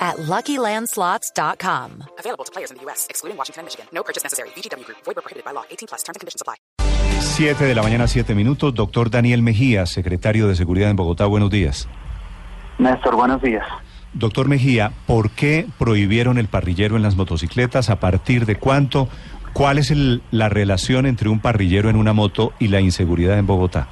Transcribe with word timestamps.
at 0.00 0.16
LuckyLandSlots.com. 0.16 1.90
Available 2.18 2.44
to 2.44 2.50
players 2.52 2.70
in 2.70 2.78
the 2.78 2.84
U.S., 2.86 3.06
excluding 3.10 3.36
Washington 3.36 3.60
and 3.60 3.66
Michigan. 3.66 3.86
No 3.92 4.02
purchase 4.02 4.24
necessary. 4.24 4.48
VGW 4.56 4.84
Group. 4.84 4.98
Void 5.04 5.16
where 5.16 5.22
prohibited 5.22 5.44
by 5.44 5.52
law. 5.52 5.64
18 5.70 5.86
plus. 5.88 6.02
Terms 6.02 6.16
and 6.16 6.20
conditions 6.20 6.40
apply. 6.42 6.56
7 7.20 7.64
de 7.66 7.74
la 7.74 7.82
mañana, 7.82 8.06
7 8.08 8.34
minutos. 8.34 8.74
Doctor 8.74 9.10
Daniel 9.10 9.42
Mejía, 9.42 9.84
secretario 9.86 10.48
de 10.48 10.54
Seguridad 10.56 10.88
en 10.90 10.96
Bogotá. 10.96 11.26
Buenos 11.26 11.50
días. 11.50 11.86
Néstor, 12.78 13.14
buenos 13.14 13.42
días. 13.42 13.64
Doctor 14.14 14.48
Mejía, 14.48 14.90
¿por 15.06 15.30
qué 15.30 15.66
prohibieron 15.78 16.38
el 16.38 16.48
parrillero 16.48 16.96
en 16.96 17.02
las 17.02 17.14
motocicletas? 17.16 17.90
¿A 17.90 18.00
partir 18.00 18.46
de 18.46 18.56
cuánto? 18.56 19.08
¿Cuál 19.52 19.78
es 19.78 19.90
el- 19.90 20.22
la 20.30 20.48
relación 20.48 21.06
entre 21.06 21.28
un 21.28 21.40
parrillero 21.40 21.90
en 21.90 21.96
una 21.96 22.12
moto 22.12 22.52
y 22.58 22.68
la 22.68 22.80
inseguridad 22.80 23.38
en 23.38 23.46
Bogotá? 23.46 23.88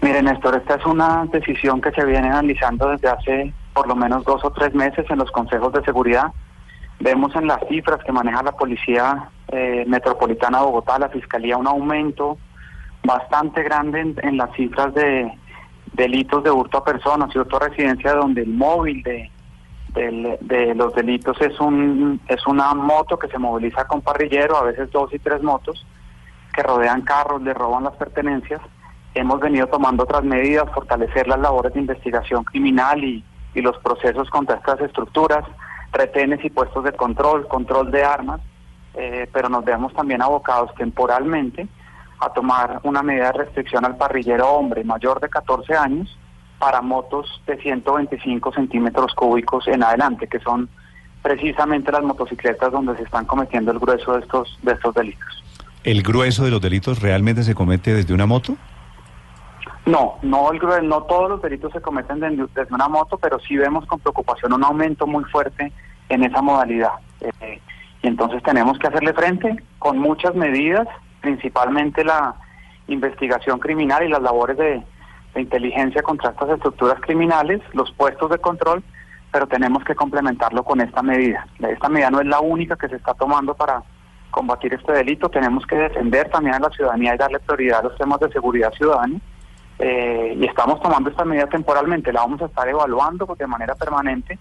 Mire, 0.00 0.22
Néstor, 0.22 0.56
esta 0.56 0.76
es 0.76 0.86
una 0.86 1.24
decisión 1.32 1.80
que 1.80 1.90
se 1.90 2.04
viene 2.04 2.28
analizando 2.28 2.88
desde 2.90 3.08
hace 3.08 3.52
por 3.74 3.88
lo 3.88 3.96
menos 3.96 4.24
dos 4.24 4.42
o 4.44 4.50
tres 4.50 4.72
meses 4.74 5.04
en 5.10 5.18
los 5.18 5.30
consejos 5.30 5.72
de 5.72 5.82
seguridad. 5.84 6.32
Vemos 7.00 7.34
en 7.34 7.48
las 7.48 7.58
cifras 7.68 8.02
que 8.04 8.12
maneja 8.12 8.42
la 8.42 8.52
Policía 8.52 9.28
eh, 9.48 9.84
Metropolitana 9.86 10.58
de 10.60 10.64
Bogotá, 10.64 10.98
la 10.98 11.08
Fiscalía, 11.08 11.56
un 11.56 11.66
aumento 11.66 12.38
bastante 13.04 13.62
grande 13.62 14.14
en, 14.22 14.36
las 14.36 14.50
cifras 14.54 14.94
de 14.94 15.30
delitos 15.92 16.42
de 16.44 16.50
hurto 16.50 16.78
a 16.78 16.84
personas 16.84 17.34
y 17.34 17.38
hurto 17.38 17.56
a 17.56 17.68
residencia, 17.68 18.14
donde 18.14 18.42
el 18.42 18.50
móvil 18.54 19.02
de, 19.02 19.30
del- 19.88 20.38
de 20.40 20.74
los 20.74 20.94
delitos 20.94 21.38
es, 21.40 21.58
un, 21.60 22.20
es 22.28 22.46
una 22.46 22.72
moto 22.74 23.18
que 23.18 23.28
se 23.28 23.38
moviliza 23.38 23.86
con 23.86 24.00
parrillero, 24.00 24.56
a 24.56 24.62
veces 24.62 24.90
dos 24.92 25.12
y 25.12 25.18
tres 25.18 25.42
motos, 25.42 25.84
que 26.54 26.62
rodean 26.62 27.02
carros, 27.02 27.42
le 27.42 27.52
roban 27.52 27.84
las 27.84 27.94
pertenencias. 27.96 28.60
Hemos 29.14 29.40
venido 29.40 29.66
tomando 29.66 30.04
otras 30.04 30.24
medidas, 30.24 30.64
fortalecer 30.72 31.26
las 31.28 31.40
labores 31.40 31.74
de 31.74 31.80
investigación 31.80 32.44
criminal 32.44 33.02
y, 33.04 33.24
y 33.54 33.60
los 33.60 33.76
procesos 33.78 34.28
contra 34.30 34.56
estas 34.56 34.80
estructuras, 34.80 35.44
retenes 35.92 36.44
y 36.44 36.50
puestos 36.50 36.84
de 36.84 36.92
control, 36.92 37.46
control 37.48 37.90
de 37.90 38.04
armas, 38.04 38.40
eh, 38.94 39.28
pero 39.32 39.48
nos 39.48 39.64
vemos 39.64 39.92
también 39.94 40.22
abocados 40.22 40.74
temporalmente 40.76 41.66
a 42.20 42.30
tomar 42.30 42.80
una 42.84 43.02
medida 43.02 43.26
de 43.26 43.38
restricción 43.44 43.84
al 43.84 43.96
parrillero 43.96 44.48
hombre 44.48 44.84
mayor 44.84 45.20
de 45.20 45.28
14 45.28 45.74
años 45.74 46.18
para 46.58 46.80
motos 46.80 47.42
de 47.46 47.56
125 47.56 48.52
centímetros 48.52 49.14
cúbicos 49.14 49.66
en 49.68 49.82
adelante, 49.82 50.28
que 50.28 50.40
son 50.40 50.68
precisamente 51.22 51.90
las 51.90 52.02
motocicletas 52.02 52.70
donde 52.70 52.96
se 52.96 53.02
están 53.02 53.24
cometiendo 53.24 53.72
el 53.72 53.78
grueso 53.78 54.14
de 54.14 54.20
estos, 54.20 54.58
de 54.62 54.72
estos 54.72 54.94
delitos. 54.94 55.44
¿El 55.82 56.02
grueso 56.02 56.44
de 56.44 56.50
los 56.50 56.60
delitos 56.60 57.00
realmente 57.00 57.42
se 57.42 57.54
comete 57.54 57.92
desde 57.92 58.14
una 58.14 58.26
moto? 58.26 58.56
No, 59.86 60.14
no, 60.22 60.50
el, 60.50 60.88
no 60.88 61.02
todos 61.02 61.28
los 61.28 61.42
delitos 61.42 61.72
se 61.72 61.80
cometen 61.80 62.20
de- 62.20 62.30
desde 62.54 62.74
una 62.74 62.88
moto, 62.88 63.18
pero 63.18 63.38
sí 63.40 63.56
vemos 63.56 63.84
con 63.86 64.00
preocupación 64.00 64.52
un 64.54 64.64
aumento 64.64 65.06
muy 65.06 65.24
fuerte 65.24 65.72
en 66.08 66.22
esa 66.24 66.40
modalidad. 66.40 66.92
Eh, 67.20 67.60
y 68.02 68.06
entonces 68.06 68.42
tenemos 68.42 68.78
que 68.78 68.86
hacerle 68.86 69.12
frente 69.12 69.62
con 69.78 69.98
muchas 69.98 70.34
medidas, 70.34 70.86
principalmente 71.20 72.02
la 72.04 72.34
investigación 72.86 73.58
criminal 73.58 74.02
y 74.04 74.08
las 74.08 74.22
labores 74.22 74.56
de, 74.56 74.82
de 75.34 75.40
inteligencia 75.40 76.02
contra 76.02 76.30
estas 76.30 76.50
estructuras 76.50 76.98
criminales, 77.00 77.60
los 77.72 77.90
puestos 77.92 78.30
de 78.30 78.38
control, 78.38 78.82
pero 79.32 79.46
tenemos 79.46 79.84
que 79.84 79.94
complementarlo 79.94 80.62
con 80.64 80.80
esta 80.80 81.02
medida. 81.02 81.46
Esta 81.60 81.88
medida 81.88 82.10
no 82.10 82.20
es 82.20 82.26
la 82.26 82.40
única 82.40 82.76
que 82.76 82.88
se 82.88 82.96
está 82.96 83.12
tomando 83.14 83.54
para 83.54 83.82
combatir 84.30 84.74
este 84.74 84.92
delito, 84.92 85.28
tenemos 85.28 85.66
que 85.66 85.76
defender 85.76 86.28
también 86.30 86.56
a 86.56 86.58
la 86.58 86.70
ciudadanía 86.70 87.14
y 87.14 87.18
darle 87.18 87.38
prioridad 87.40 87.80
a 87.80 87.82
los 87.84 87.96
temas 87.98 88.18
de 88.20 88.30
seguridad 88.32 88.72
ciudadana. 88.72 89.18
Eh, 89.78 90.36
y 90.38 90.44
estamos 90.46 90.80
tomando 90.80 91.10
esta 91.10 91.24
medida 91.24 91.46
temporalmente, 91.46 92.12
la 92.12 92.20
vamos 92.20 92.40
a 92.42 92.46
estar 92.46 92.68
evaluando 92.68 93.26
de 93.36 93.46
manera 93.46 93.74
permanente 93.74 94.38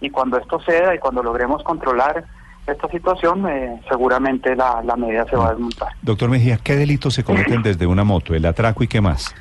y 0.00 0.10
cuando 0.10 0.36
esto 0.38 0.60
ceda 0.60 0.94
y 0.94 0.98
cuando 0.98 1.22
logremos 1.22 1.62
controlar 1.62 2.24
esta 2.66 2.88
situación, 2.88 3.46
eh, 3.48 3.80
seguramente 3.88 4.54
la, 4.56 4.82
la 4.82 4.96
medida 4.96 5.26
se 5.26 5.36
va 5.36 5.48
a 5.48 5.50
desmontar. 5.50 5.88
Doctor 6.02 6.30
Mejía, 6.30 6.58
¿qué 6.62 6.76
delitos 6.76 7.14
se 7.14 7.24
cometen 7.24 7.62
desde 7.62 7.86
una 7.86 8.04
moto? 8.04 8.34
¿El 8.34 8.44
atraco 8.46 8.84
y 8.84 8.88
qué 8.88 9.00
más? 9.00 9.34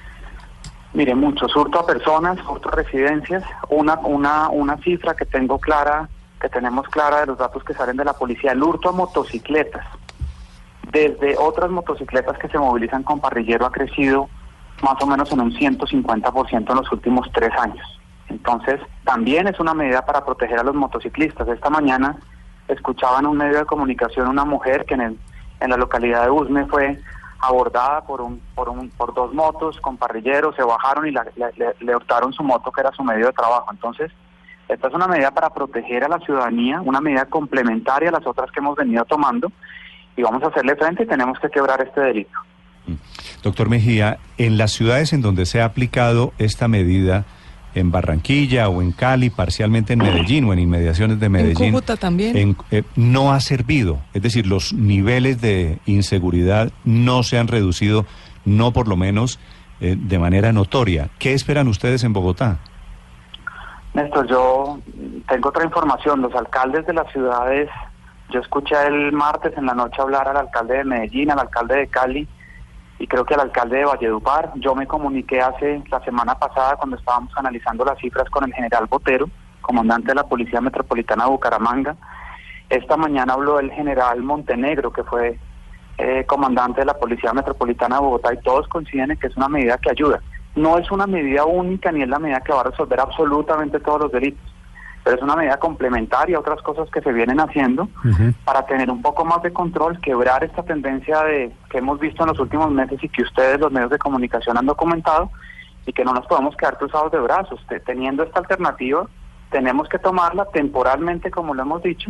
Mire, 0.93 1.15
muchos 1.15 1.55
hurto 1.55 1.79
a 1.79 1.85
personas, 1.85 2.37
hurto 2.47 2.69
a 2.69 2.73
residencias, 2.73 3.43
una, 3.69 3.95
una, 3.99 4.49
una 4.49 4.77
cifra 4.77 5.15
que 5.15 5.25
tengo 5.25 5.59
clara, 5.59 6.07
que 6.39 6.49
tenemos 6.49 6.87
clara 6.89 7.21
de 7.21 7.27
los 7.27 7.37
datos 7.37 7.63
que 7.63 7.73
salen 7.73 7.97
de 7.97 8.05
la 8.05 8.13
policía, 8.13 8.51
el 8.51 8.61
hurto 8.61 8.89
a 8.89 8.91
motocicletas. 8.91 9.85
Desde 10.91 11.35
otras 11.37 11.71
motocicletas 11.71 12.37
que 12.37 12.47
se 12.49 12.59
movilizan 12.59 13.03
con 13.03 13.19
parrillero 13.19 13.65
ha 13.65 13.71
crecido 13.71 14.29
más 14.81 14.95
o 15.01 15.05
menos 15.07 15.31
en 15.31 15.41
un 15.41 15.51
150% 15.53 16.69
en 16.71 16.75
los 16.77 16.91
últimos 16.91 17.29
tres 17.33 17.51
años. 17.59 17.99
Entonces, 18.29 18.79
también 19.03 19.47
es 19.47 19.59
una 19.59 19.73
medida 19.73 20.03
para 20.05 20.25
proteger 20.25 20.59
a 20.59 20.63
los 20.63 20.75
motociclistas. 20.75 21.47
Esta 21.47 21.69
mañana 21.69 22.17
escuchaba 22.67 23.19
en 23.19 23.27
un 23.27 23.37
medio 23.37 23.59
de 23.59 23.65
comunicación 23.65 24.27
una 24.27 24.45
mujer 24.45 24.85
que 24.85 24.95
en, 24.95 25.01
el- 25.01 25.19
en 25.59 25.69
la 25.69 25.77
localidad 25.77 26.23
de 26.23 26.31
Usme 26.31 26.65
fue 26.65 26.99
abordada 27.39 28.01
por 28.05 28.21
un, 28.21 28.41
por 28.55 28.69
un, 28.69 28.89
por 28.89 29.13
dos 29.13 29.33
motos 29.33 29.79
con 29.81 29.97
parrilleros, 29.97 30.55
se 30.55 30.63
bajaron 30.63 31.05
y 31.07 31.11
la- 31.11 31.25
le, 31.35 31.51
le- 31.57 31.75
le 31.79 31.95
hurtaron 31.95 32.33
su 32.33 32.41
moto 32.43 32.71
que 32.71 32.81
era 32.81 32.91
su 32.91 33.03
medio 33.03 33.27
de 33.27 33.33
trabajo. 33.33 33.67
Entonces, 33.71 34.11
esta 34.69 34.87
es 34.87 34.93
una 34.93 35.07
medida 35.07 35.31
para 35.31 35.49
proteger 35.49 36.05
a 36.05 36.07
la 36.07 36.19
ciudadanía, 36.19 36.81
una 36.81 37.01
medida 37.01 37.25
complementaria 37.25 38.09
a 38.09 38.13
las 38.13 38.25
otras 38.25 38.49
que 38.51 38.59
hemos 38.61 38.75
venido 38.77 39.03
tomando 39.05 39.51
y 40.15 40.23
vamos 40.23 40.41
a 40.43 40.47
hacerle 40.47 40.75
frente 40.77 41.03
y 41.03 41.07
tenemos 41.07 41.37
que 41.39 41.49
quebrar 41.49 41.81
este 41.81 41.99
delito. 42.01 42.39
Doctor 43.43 43.69
Mejía, 43.69 44.17
en 44.37 44.57
las 44.57 44.71
ciudades 44.71 45.13
en 45.13 45.21
donde 45.21 45.45
se 45.45 45.61
ha 45.61 45.65
aplicado 45.65 46.33
esta 46.37 46.67
medida, 46.67 47.25
en 47.75 47.91
Barranquilla 47.91 48.69
o 48.69 48.83
en 48.83 48.91
Cali, 48.91 49.31
parcialmente 49.31 49.93
en 49.93 49.99
Medellín 49.99 50.45
o 50.45 50.53
en 50.53 50.59
inmediaciones 50.59 51.19
de 51.19 51.27
Medellín, 51.27 51.71
Cúcuta 51.73 51.97
también. 51.97 52.37
en- 52.37 52.57
eh, 52.69 52.83
no 52.95 53.33
ha 53.33 53.39
servido. 53.39 53.99
Es 54.13 54.21
decir, 54.21 54.45
los 54.45 54.73
niveles 54.73 55.41
de 55.41 55.79
inseguridad 55.87 56.71
no 56.85 57.23
se 57.23 57.39
han 57.39 57.47
reducido, 57.47 58.05
no 58.45 58.73
por 58.73 58.87
lo 58.87 58.95
menos 58.95 59.39
eh, 59.81 59.95
de 59.99 60.19
manera 60.19 60.53
notoria. 60.53 61.09
¿Qué 61.17 61.33
esperan 61.33 61.67
ustedes 61.67 62.03
en 62.03 62.13
Bogotá? 62.13 62.59
Néstor, 63.93 64.27
yo 64.27 64.79
tengo 65.27 65.49
otra 65.49 65.63
información. 65.65 66.21
Los 66.21 66.33
alcaldes 66.35 66.85
de 66.85 66.93
las 66.93 67.11
ciudades, 67.11 67.69
yo 68.31 68.39
escuché 68.39 68.75
el 68.87 69.11
martes 69.11 69.53
en 69.57 69.65
la 69.65 69.73
noche 69.73 70.01
hablar 70.01 70.27
al 70.29 70.37
alcalde 70.37 70.77
de 70.77 70.83
Medellín, 70.83 71.31
al 71.31 71.39
alcalde 71.39 71.75
de 71.77 71.87
Cali 71.87 72.27
y 73.03 73.07
creo 73.07 73.25
que 73.25 73.33
al 73.33 73.41
alcalde 73.41 73.79
de 73.79 73.83
Valledupar. 73.83 74.53
Yo 74.55 74.73
me 74.75 74.87
comuniqué 74.87 75.41
hace 75.41 75.83
la 75.91 75.99
semana 76.05 76.39
pasada 76.39 76.77
cuando 76.77 76.95
estábamos 76.95 77.33
analizando 77.35 77.83
las 77.83 77.99
cifras 77.99 78.29
con 78.29 78.45
el 78.45 78.53
general 78.53 78.85
Botero, 78.85 79.29
comandante 79.59 80.07
de 80.07 80.15
la 80.15 80.23
Policía 80.23 80.61
Metropolitana 80.61 81.25
de 81.25 81.31
Bucaramanga. 81.31 81.97
Esta 82.69 82.95
mañana 82.95 83.33
habló 83.33 83.59
el 83.59 83.71
general 83.71 84.23
Montenegro, 84.23 84.93
que 84.93 85.03
fue 85.03 85.37
eh, 85.97 86.23
comandante 86.25 86.79
de 86.79 86.85
la 86.85 86.93
Policía 86.93 87.33
Metropolitana 87.33 87.97
de 87.97 88.03
Bogotá, 88.03 88.33
y 88.33 88.37
todos 88.37 88.69
coinciden 88.69 89.11
en 89.11 89.17
que 89.17 89.27
es 89.27 89.35
una 89.35 89.49
medida 89.49 89.77
que 89.79 89.91
ayuda. 89.91 90.21
No 90.55 90.77
es 90.77 90.89
una 90.89 91.05
medida 91.05 91.43
única 91.43 91.91
ni 91.91 92.03
es 92.03 92.07
la 92.07 92.19
medida 92.19 92.39
que 92.39 92.53
va 92.53 92.61
a 92.61 92.69
resolver 92.71 93.01
absolutamente 93.01 93.81
todos 93.81 94.03
los 94.03 94.13
delitos, 94.13 94.52
pero 95.03 95.17
es 95.17 95.21
una 95.21 95.35
medida 95.35 95.57
complementaria 95.57 96.37
a 96.37 96.39
otras 96.39 96.61
cosas 96.61 96.89
que 96.89 97.01
se 97.01 97.11
vienen 97.11 97.39
haciendo 97.39 97.89
para 98.45 98.65
tener 98.65 98.89
un 98.89 99.01
poco 99.01 99.25
más 99.25 99.41
de 99.43 99.51
control, 99.51 99.99
quebrar 99.99 100.43
esta 100.43 100.63
tendencia 100.63 101.21
de 101.23 101.51
que 101.69 101.79
hemos 101.79 101.99
visto 101.99 102.23
en 102.23 102.29
los 102.29 102.39
últimos 102.39 102.71
meses 102.71 103.03
y 103.03 103.09
que 103.09 103.23
ustedes, 103.23 103.59
los 103.59 103.71
medios 103.71 103.91
de 103.91 103.97
comunicación, 103.97 104.57
han 104.57 104.65
documentado 104.65 105.29
y 105.85 105.91
que 105.91 106.05
no 106.05 106.13
nos 106.13 106.25
podemos 106.27 106.55
quedar 106.55 106.77
cruzados 106.77 107.11
de 107.11 107.19
brazos. 107.19 107.59
Te- 107.67 107.81
teniendo 107.81 108.23
esta 108.23 108.39
alternativa, 108.39 109.05
tenemos 109.51 109.89
que 109.89 109.99
tomarla 109.99 110.45
temporalmente, 110.53 111.29
como 111.29 111.53
lo 111.53 111.61
hemos 111.63 111.83
dicho, 111.83 112.09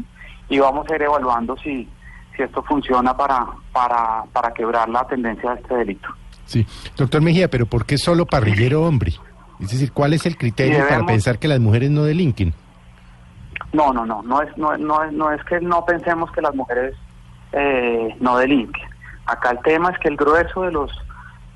y 0.49 0.59
vamos 0.59 0.87
a 0.89 0.95
ir 0.95 1.01
evaluando 1.01 1.57
si, 1.57 1.89
si 2.37 2.43
esto 2.43 2.61
funciona 2.63 3.17
para, 3.17 3.45
para, 3.71 4.23
para 4.31 4.53
quebrar 4.53 4.87
la 4.89 5.05
tendencia 5.07 5.55
de 5.55 5.61
este 5.61 5.75
delito. 5.75 6.07
Sí, 6.45 6.65
doctor 6.95 7.21
Mejía, 7.21 7.47
pero 7.49 7.65
¿por 7.65 7.85
qué 7.85 7.97
solo 7.97 8.25
parrillero 8.27 8.83
hombre? 8.83 9.13
Es 9.59 9.71
decir, 9.71 9.91
¿cuál 9.93 10.13
es 10.13 10.25
el 10.25 10.37
criterio 10.37 10.79
para 10.87 11.05
pensar 11.05 11.39
que 11.39 11.47
las 11.47 11.59
mujeres 11.59 11.89
no 11.89 12.03
delinquen? 12.03 12.53
No, 13.73 13.91
no, 13.91 14.05
no, 14.05 14.21
no 14.21 14.41
es, 14.41 14.55
no, 14.57 14.77
no, 14.77 15.11
no 15.11 15.31
es 15.31 15.43
que 15.45 15.59
no 15.59 15.83
pensemos 15.85 16.31
que 16.31 16.41
las 16.41 16.55
mujeres 16.55 16.95
eh, 17.51 18.15
no 18.19 18.37
delinquen. 18.37 18.87
Acá 19.25 19.51
el 19.51 19.59
tema 19.59 19.89
es 19.89 19.99
que 19.99 20.09
el 20.09 20.17
grueso 20.17 20.63
de 20.63 20.71
los 20.71 20.91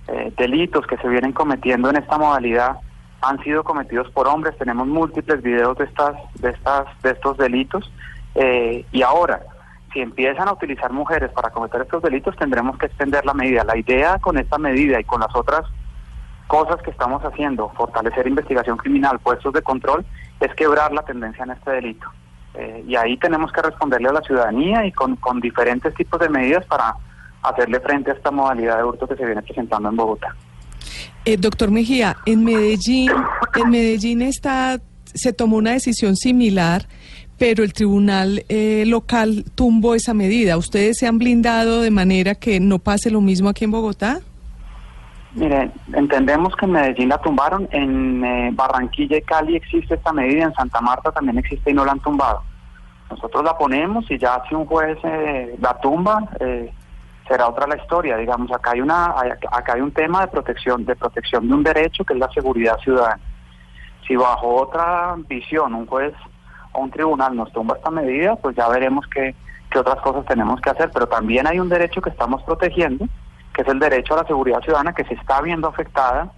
eh, 0.07 0.33
delitos 0.37 0.85
que 0.87 0.97
se 0.97 1.07
vienen 1.07 1.31
cometiendo 1.31 1.89
en 1.89 1.97
esta 1.97 2.17
modalidad 2.17 2.77
han 3.21 3.41
sido 3.43 3.63
cometidos 3.63 4.09
por 4.11 4.27
hombres. 4.27 4.57
Tenemos 4.57 4.87
múltiples 4.87 5.41
videos 5.41 5.77
de 5.77 5.85
estas, 5.85 6.15
de 6.35 6.49
estas, 6.49 6.85
de 7.03 7.11
estos 7.11 7.37
delitos 7.37 7.91
eh, 8.35 8.85
y 8.91 9.01
ahora 9.01 9.41
si 9.93 10.01
empiezan 10.01 10.47
a 10.47 10.53
utilizar 10.53 10.91
mujeres 10.91 11.31
para 11.31 11.49
cometer 11.49 11.81
estos 11.81 12.03
delitos, 12.03 12.35
tendremos 12.35 12.77
que 12.77 12.87
extender 12.87 13.25
la 13.25 13.33
medida. 13.33 13.63
La 13.63 13.77
idea 13.77 14.19
con 14.19 14.37
esta 14.37 14.57
medida 14.57 14.99
y 14.99 15.03
con 15.03 15.21
las 15.21 15.35
otras 15.35 15.63
cosas 16.47 16.81
que 16.81 16.91
estamos 16.91 17.23
haciendo, 17.23 17.69
fortalecer 17.69 18.27
investigación 18.27 18.77
criminal, 18.77 19.19
puestos 19.19 19.53
de 19.53 19.61
control, 19.61 20.05
es 20.39 20.53
quebrar 20.55 20.91
la 20.93 21.03
tendencia 21.03 21.43
en 21.43 21.51
este 21.51 21.71
delito. 21.71 22.07
Eh, 22.53 22.83
y 22.87 22.95
ahí 22.95 23.17
tenemos 23.17 23.51
que 23.51 23.61
responderle 23.61 24.09
a 24.09 24.13
la 24.13 24.21
ciudadanía 24.21 24.85
y 24.85 24.91
con, 24.91 25.15
con 25.17 25.39
diferentes 25.39 25.93
tipos 25.93 26.19
de 26.19 26.29
medidas 26.29 26.65
para 26.65 26.95
hacerle 27.43 27.79
frente 27.79 28.11
a 28.11 28.13
esta 28.15 28.31
modalidad 28.31 28.77
de 28.77 28.83
hurto 28.83 29.07
que 29.07 29.15
se 29.15 29.25
viene 29.25 29.41
presentando 29.41 29.89
en 29.89 29.95
Bogotá. 29.95 30.35
Eh, 31.25 31.37
doctor 31.37 31.71
Mejía, 31.71 32.17
en 32.25 32.43
Medellín, 32.43 33.11
en 33.55 33.69
Medellín 33.69 34.21
está, 34.21 34.79
se 35.13 35.33
tomó 35.33 35.57
una 35.57 35.71
decisión 35.71 36.15
similar, 36.15 36.87
pero 37.37 37.63
el 37.63 37.73
tribunal 37.73 38.45
eh, 38.49 38.85
local 38.87 39.45
tumbó 39.53 39.93
esa 39.93 40.13
medida. 40.13 40.57
¿Ustedes 40.57 40.97
se 40.97 41.05
han 41.05 41.17
blindado 41.17 41.81
de 41.81 41.91
manera 41.91 42.35
que 42.35 42.59
no 42.59 42.79
pase 42.79 43.11
lo 43.11 43.21
mismo 43.21 43.49
aquí 43.49 43.65
en 43.65 43.71
Bogotá? 43.71 44.21
Mire, 45.37 45.69
entendemos 45.93 46.55
que 46.55 46.65
en 46.65 46.71
Medellín 46.71 47.09
la 47.09 47.19
tumbaron, 47.19 47.67
en 47.71 48.25
eh, 48.25 48.49
Barranquilla 48.53 49.17
y 49.17 49.21
Cali 49.21 49.55
existe 49.55 49.93
esta 49.93 50.11
medida, 50.11 50.45
en 50.45 50.53
Santa 50.55 50.81
Marta 50.81 51.11
también 51.11 51.37
existe 51.37 51.69
y 51.69 51.75
no 51.75 51.85
la 51.85 51.91
han 51.91 51.99
tumbado. 51.99 52.41
Nosotros 53.11 53.43
la 53.43 53.55
ponemos 53.55 54.09
y 54.09 54.17
ya 54.17 54.41
si 54.49 54.55
un 54.55 54.65
juez 54.65 54.97
eh, 55.03 55.55
la 55.61 55.79
tumba, 55.79 56.27
eh, 56.39 56.73
será 57.27 57.49
otra 57.49 57.67
la 57.67 57.77
historia. 57.77 58.17
Digamos, 58.17 58.51
acá 58.51 58.71
hay 58.71 58.81
una, 58.81 59.13
acá 59.51 59.73
hay 59.75 59.81
un 59.81 59.91
tema 59.91 60.21
de 60.21 60.27
protección, 60.27 60.85
de 60.85 60.95
protección 60.95 61.47
de 61.47 61.53
un 61.53 61.63
derecho 61.63 62.03
que 62.03 62.13
es 62.13 62.19
la 62.19 62.31
seguridad 62.31 62.79
ciudadana. 62.79 63.21
Si 64.07 64.15
bajo 64.15 64.55
otra 64.55 65.17
visión 65.29 65.75
un 65.75 65.85
juez 65.85 66.15
o 66.71 66.81
un 66.81 66.89
tribunal 66.89 67.35
nos 67.35 67.51
tumba 67.51 67.75
esta 67.75 67.91
medida, 67.91 68.35
pues 68.37 68.55
ya 68.55 68.67
veremos 68.69 69.05
qué, 69.13 69.35
qué 69.69 69.77
otras 69.77 70.01
cosas 70.01 70.25
tenemos 70.25 70.59
que 70.61 70.71
hacer. 70.71 70.89
Pero 70.91 71.07
también 71.07 71.45
hay 71.45 71.59
un 71.59 71.69
derecho 71.69 72.01
que 72.01 72.09
estamos 72.09 72.41
protegiendo, 72.41 73.05
que 73.57 73.63
es 73.63 73.67
el 73.69 73.79
derecho 73.79 74.13
a 74.13 74.17
la 74.17 74.27
seguridad 74.27 74.61
ciudadana, 74.61 74.93
que 74.93 75.03
se 75.05 75.15
está 75.15 75.41
viendo 75.41 75.67
afectada 75.67 76.31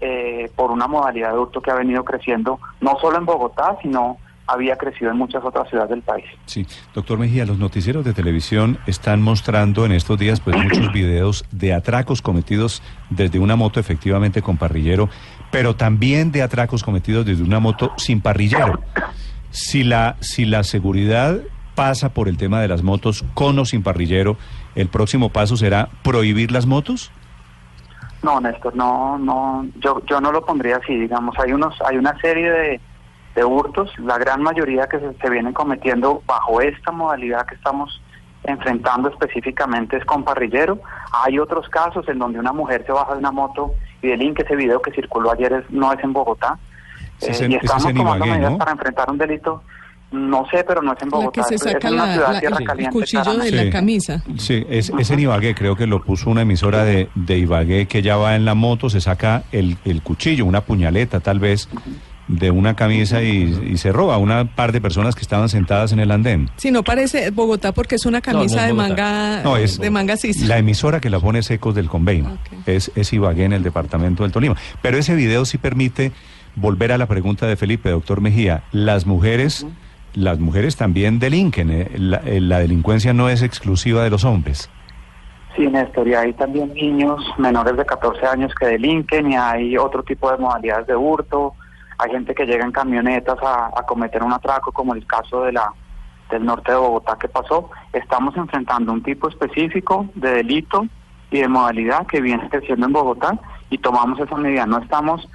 eh, 0.00 0.48
por 0.54 0.70
una 0.70 0.86
modalidad 0.86 1.32
de 1.32 1.38
hurto 1.40 1.60
que 1.60 1.72
ha 1.72 1.74
venido 1.74 2.04
creciendo, 2.04 2.60
no 2.80 2.96
solo 3.00 3.18
en 3.18 3.26
Bogotá, 3.26 3.76
sino 3.82 4.18
había 4.46 4.76
crecido 4.76 5.10
en 5.10 5.16
muchas 5.16 5.44
otras 5.44 5.68
ciudades 5.68 5.90
del 5.90 6.02
país. 6.02 6.26
Sí, 6.46 6.64
doctor 6.94 7.18
Mejía, 7.18 7.44
los 7.44 7.58
noticieros 7.58 8.04
de 8.04 8.12
televisión 8.12 8.78
están 8.86 9.20
mostrando 9.20 9.84
en 9.84 9.90
estos 9.90 10.16
días 10.16 10.40
pues 10.40 10.56
muchos 10.56 10.92
videos 10.94 11.44
de 11.50 11.74
atracos 11.74 12.22
cometidos 12.22 12.84
desde 13.10 13.40
una 13.40 13.56
moto 13.56 13.80
efectivamente 13.80 14.40
con 14.40 14.56
parrillero, 14.56 15.08
pero 15.50 15.74
también 15.74 16.30
de 16.30 16.42
atracos 16.42 16.84
cometidos 16.84 17.26
desde 17.26 17.42
una 17.42 17.58
moto 17.58 17.92
sin 17.96 18.20
parrillero. 18.20 18.78
Si 19.50 19.82
la 19.82 20.16
si 20.20 20.44
la 20.44 20.62
seguridad 20.62 21.40
pasa 21.80 22.10
por 22.10 22.28
el 22.28 22.36
tema 22.36 22.60
de 22.60 22.68
las 22.68 22.82
motos 22.82 23.24
con 23.32 23.58
o 23.58 23.64
sin 23.64 23.82
parrillero, 23.82 24.36
el 24.74 24.88
próximo 24.88 25.30
paso 25.30 25.56
será 25.56 25.88
prohibir 26.02 26.52
las 26.52 26.66
motos. 26.66 27.10
No, 28.22 28.38
Néstor, 28.38 28.76
no, 28.76 29.16
no, 29.18 29.66
yo, 29.78 30.02
yo 30.04 30.20
no 30.20 30.30
lo 30.30 30.44
pondría 30.44 30.76
así, 30.76 30.94
digamos, 30.94 31.34
hay 31.38 31.52
unos, 31.52 31.74
hay 31.88 31.96
una 31.96 32.18
serie 32.20 32.50
de, 32.50 32.80
de 33.34 33.44
hurtos, 33.44 33.90
la 33.98 34.18
gran 34.18 34.42
mayoría 34.42 34.86
que 34.88 34.98
se, 35.00 35.14
se 35.14 35.30
vienen 35.30 35.54
cometiendo 35.54 36.22
bajo 36.26 36.60
esta 36.60 36.92
modalidad 36.92 37.46
que 37.46 37.54
estamos 37.54 37.98
enfrentando 38.44 39.08
específicamente 39.08 39.96
es 39.96 40.04
con 40.04 40.22
parrillero. 40.24 40.80
Hay 41.24 41.38
otros 41.38 41.66
casos 41.70 42.06
en 42.08 42.18
donde 42.18 42.38
una 42.38 42.52
mujer 42.52 42.84
se 42.84 42.92
baja 42.92 43.12
de 43.14 43.18
una 43.20 43.30
moto 43.30 43.72
y 44.02 44.08
delinque 44.08 44.42
ese 44.42 44.54
video 44.56 44.82
que 44.82 44.92
circuló 44.92 45.32
ayer 45.32 45.52
es- 45.54 45.70
no 45.70 45.90
es 45.92 46.02
en 46.04 46.12
Bogotá. 46.12 46.58
Es 47.20 47.40
Eh, 47.40 47.46
en- 47.46 47.52
y 47.52 47.54
es 47.56 47.62
estamos 47.62 47.86
en 47.86 47.96
tomando 47.96 48.16
Ibagué, 48.26 48.32
medidas 48.32 48.52
¿no? 48.52 48.58
para 48.58 48.72
enfrentar 48.72 49.10
un 49.10 49.16
delito, 49.18 49.62
no 50.12 50.44
sé, 50.50 50.64
pero 50.66 50.82
no 50.82 50.92
es 50.92 51.02
en 51.02 51.08
La 51.10 51.16
Bogotá. 51.18 51.42
que 51.42 51.48
se 51.48 51.54
es- 51.54 51.66
es 51.66 51.72
saca 51.72 51.88
una 51.90 52.06
la- 52.06 52.12
ciudad 52.14 52.32
la- 52.32 52.40
tierra 52.40 52.56
el 52.60 52.66
caliente, 52.66 52.92
cuchillo 52.92 53.34
de 53.34 53.50
la 53.52 53.70
camisa. 53.70 54.22
Sí, 54.38 54.64
es, 54.68 54.92
es 54.98 55.10
en 55.10 55.20
Ibagué, 55.20 55.54
creo 55.54 55.76
que 55.76 55.86
lo 55.86 56.02
puso 56.02 56.30
una 56.30 56.42
emisora 56.42 56.84
de, 56.84 57.08
de 57.14 57.38
Ibagué 57.38 57.86
que 57.86 58.02
ya 58.02 58.16
va 58.16 58.34
en 58.36 58.44
la 58.44 58.54
moto, 58.54 58.90
se 58.90 59.00
saca 59.00 59.44
el, 59.52 59.76
el 59.84 60.02
cuchillo, 60.02 60.44
una 60.46 60.62
puñaleta 60.62 61.20
tal 61.20 61.38
vez, 61.38 61.68
de 62.28 62.52
una 62.52 62.76
camisa 62.76 63.22
y, 63.24 63.70
y 63.72 63.76
se 63.76 63.90
roba 63.90 64.14
a 64.14 64.18
una 64.18 64.54
par 64.54 64.70
de 64.70 64.80
personas 64.80 65.16
que 65.16 65.20
estaban 65.22 65.48
sentadas 65.48 65.90
en 65.92 65.98
el 65.98 66.12
andén. 66.12 66.48
Si 66.58 66.70
no 66.70 66.84
parece 66.84 67.30
Bogotá 67.30 67.72
porque 67.72 67.96
es 67.96 68.06
una 68.06 68.20
camisa 68.20 68.54
no 68.56 68.62
es 68.62 68.66
de 68.68 68.72
manga 68.74 69.42
No, 69.42 69.56
es 69.56 69.78
de 69.80 69.90
manga 69.90 70.16
sisa. 70.16 70.46
la 70.46 70.58
emisora 70.58 71.00
que 71.00 71.10
la 71.10 71.18
pone 71.18 71.40
es 71.40 71.50
Ecos 71.50 71.74
del 71.74 71.88
Convenio, 71.88 72.30
Ok. 72.30 72.68
es, 72.68 72.92
es 72.94 73.12
Ibagué 73.12 73.44
en 73.46 73.52
el 73.52 73.64
departamento 73.64 74.22
del 74.22 74.30
Tolima. 74.30 74.54
Pero 74.80 74.96
ese 74.96 75.16
video 75.16 75.44
sí 75.44 75.58
permite 75.58 76.12
volver 76.54 76.92
a 76.92 76.98
la 76.98 77.06
pregunta 77.06 77.46
de 77.48 77.56
Felipe, 77.56 77.90
doctor 77.90 78.20
Mejía, 78.20 78.62
las 78.72 79.06
mujeres... 79.06 79.66
Las 80.14 80.38
mujeres 80.38 80.76
también 80.76 81.18
delinquen, 81.18 81.70
eh, 81.70 81.90
la, 81.96 82.18
eh, 82.18 82.40
la 82.40 82.58
delincuencia 82.58 83.12
no 83.12 83.28
es 83.28 83.42
exclusiva 83.42 84.02
de 84.02 84.10
los 84.10 84.24
hombres. 84.24 84.70
Sí, 85.56 85.66
Néstor, 85.66 86.08
y 86.08 86.14
hay 86.14 86.32
también 86.32 86.72
niños 86.74 87.22
menores 87.38 87.76
de 87.76 87.84
14 87.84 88.26
años 88.26 88.52
que 88.54 88.66
delinquen 88.66 89.32
y 89.32 89.36
hay 89.36 89.76
otro 89.76 90.02
tipo 90.02 90.30
de 90.30 90.38
modalidades 90.38 90.86
de 90.86 90.96
hurto. 90.96 91.54
Hay 91.98 92.10
gente 92.10 92.34
que 92.34 92.46
llega 92.46 92.64
en 92.64 92.72
camionetas 92.72 93.38
a, 93.42 93.66
a 93.66 93.82
cometer 93.82 94.22
un 94.22 94.32
atraco, 94.32 94.72
como 94.72 94.94
el 94.94 95.06
caso 95.06 95.42
de 95.42 95.52
la 95.52 95.72
del 96.30 96.44
norte 96.44 96.72
de 96.72 96.78
Bogotá 96.78 97.16
que 97.20 97.28
pasó. 97.28 97.70
Estamos 97.92 98.36
enfrentando 98.36 98.92
un 98.92 99.02
tipo 99.02 99.28
específico 99.28 100.06
de 100.14 100.30
delito 100.30 100.86
y 101.30 101.40
de 101.40 101.48
modalidad 101.48 102.06
que 102.06 102.20
viene 102.20 102.48
creciendo 102.48 102.86
en 102.86 102.92
Bogotá 102.92 103.38
y 103.68 103.78
tomamos 103.78 104.18
esa 104.20 104.36
medida. 104.36 104.66
No 104.66 104.78
estamos 104.78 105.28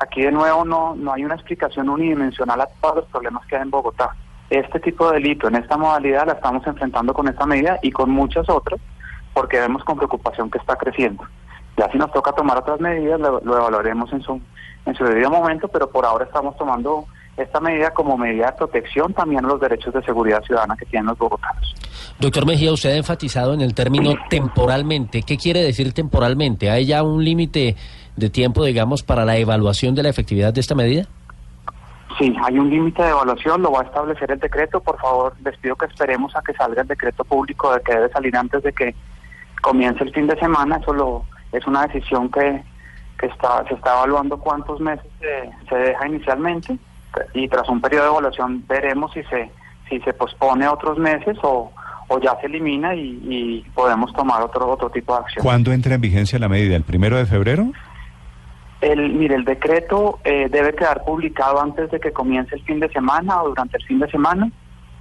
aquí 0.00 0.22
de 0.22 0.32
nuevo, 0.32 0.64
no 0.64 0.94
no 0.96 1.12
hay 1.12 1.24
una 1.24 1.34
explicación 1.34 1.88
unidimensional 1.88 2.60
a 2.60 2.68
todos 2.80 2.96
los 2.96 3.04
problemas 3.06 3.46
que 3.46 3.56
hay 3.56 3.62
en 3.62 3.70
Bogotá. 3.70 4.16
Este 4.48 4.80
tipo 4.80 5.08
de 5.08 5.20
delito 5.20 5.46
en 5.46 5.56
esta 5.56 5.76
modalidad 5.76 6.26
la 6.26 6.32
estamos 6.32 6.66
enfrentando 6.66 7.14
con 7.14 7.28
esta 7.28 7.46
medida 7.46 7.78
y 7.82 7.92
con 7.92 8.10
muchas 8.10 8.48
otras 8.48 8.80
porque 9.32 9.60
vemos 9.60 9.84
con 9.84 9.96
preocupación 9.96 10.50
que 10.50 10.58
está 10.58 10.76
creciendo. 10.76 11.24
Ya 11.76 11.90
si 11.92 11.98
nos 11.98 12.12
toca 12.12 12.32
tomar 12.32 12.58
otras 12.58 12.80
medidas, 12.80 13.20
lo, 13.20 13.38
evaluaremos 13.40 14.12
en 14.12 14.22
su, 14.22 14.40
en 14.86 14.94
su 14.94 15.04
debido 15.04 15.30
momento, 15.30 15.68
pero 15.68 15.88
por 15.88 16.04
ahora 16.04 16.24
estamos 16.24 16.56
tomando 16.56 17.06
esta 17.36 17.60
medida 17.60 17.90
como 17.92 18.18
medida 18.18 18.46
de 18.46 18.52
protección 18.52 19.14
también 19.14 19.44
a 19.44 19.48
los 19.48 19.60
derechos 19.60 19.94
de 19.94 20.02
seguridad 20.02 20.42
ciudadana 20.42 20.76
que 20.76 20.84
tienen 20.86 21.06
los 21.06 21.16
bogotanos. 21.16 21.74
Doctor 22.18 22.44
Mejía, 22.44 22.72
usted 22.72 22.90
ha 22.90 22.96
enfatizado 22.96 23.54
en 23.54 23.60
el 23.60 23.74
término 23.74 24.14
temporalmente. 24.28 25.22
¿Qué 25.22 25.38
quiere 25.38 25.62
decir 25.62 25.92
temporalmente? 25.94 26.70
¿Hay 26.70 26.86
ya 26.86 27.02
un 27.02 27.24
límite 27.24 27.76
de 28.16 28.30
tiempo, 28.30 28.64
digamos, 28.64 29.02
para 29.02 29.24
la 29.24 29.36
evaluación 29.36 29.94
de 29.94 30.02
la 30.02 30.08
efectividad 30.10 30.52
de 30.52 30.60
esta 30.60 30.74
medida? 30.74 31.06
Sí, 32.18 32.34
hay 32.44 32.58
un 32.58 32.68
límite 32.68 33.02
de 33.02 33.10
evaluación, 33.10 33.62
lo 33.62 33.72
va 33.72 33.80
a 33.80 33.84
establecer 33.84 34.30
el 34.30 34.38
decreto. 34.38 34.80
Por 34.80 34.98
favor, 35.00 35.34
les 35.44 35.56
pido 35.58 35.76
que 35.76 35.86
esperemos 35.86 36.34
a 36.36 36.42
que 36.42 36.52
salga 36.54 36.82
el 36.82 36.88
decreto 36.88 37.24
público 37.24 37.72
de 37.72 37.80
que 37.80 37.94
debe 37.94 38.10
salir 38.10 38.36
antes 38.36 38.62
de 38.62 38.72
que 38.72 38.94
comience 39.62 40.04
el 40.04 40.12
fin 40.12 40.26
de 40.26 40.38
semana. 40.38 40.76
Eso 40.76 40.92
lo, 40.92 41.24
es 41.52 41.66
una 41.66 41.86
decisión 41.86 42.30
que, 42.30 42.62
que 43.18 43.26
está, 43.26 43.64
se 43.68 43.74
está 43.74 43.92
evaluando 43.92 44.38
cuántos 44.38 44.80
meses 44.80 45.06
se, 45.20 45.68
se 45.68 45.74
deja 45.76 46.08
inicialmente 46.08 46.78
y 47.34 47.48
tras 47.48 47.68
un 47.68 47.80
periodo 47.80 48.04
de 48.04 48.10
evaluación 48.10 48.64
veremos 48.68 49.12
si 49.12 49.22
se, 49.24 49.50
si 49.88 50.00
se 50.00 50.12
pospone 50.12 50.68
otros 50.68 50.98
meses 50.98 51.36
o, 51.42 51.72
o 52.08 52.20
ya 52.20 52.36
se 52.40 52.46
elimina 52.46 52.94
y, 52.94 53.20
y 53.22 53.66
podemos 53.74 54.12
tomar 54.12 54.42
otro, 54.42 54.68
otro 54.68 54.90
tipo 54.90 55.14
de 55.14 55.20
acción. 55.20 55.44
¿Cuándo 55.44 55.72
entra 55.72 55.94
en 55.94 56.00
vigencia 56.00 56.38
la 56.38 56.48
medida? 56.48 56.76
¿El 56.76 56.84
primero 56.84 57.16
de 57.16 57.26
febrero? 57.26 57.72
El, 58.80 59.12
mire, 59.12 59.34
el 59.34 59.44
decreto 59.44 60.20
eh, 60.24 60.48
debe 60.50 60.74
quedar 60.74 61.04
publicado 61.04 61.60
antes 61.60 61.90
de 61.90 62.00
que 62.00 62.12
comience 62.12 62.54
el 62.54 62.62
fin 62.62 62.80
de 62.80 62.88
semana 62.88 63.42
o 63.42 63.48
durante 63.48 63.76
el 63.76 63.84
fin 63.84 63.98
de 63.98 64.10
semana. 64.10 64.50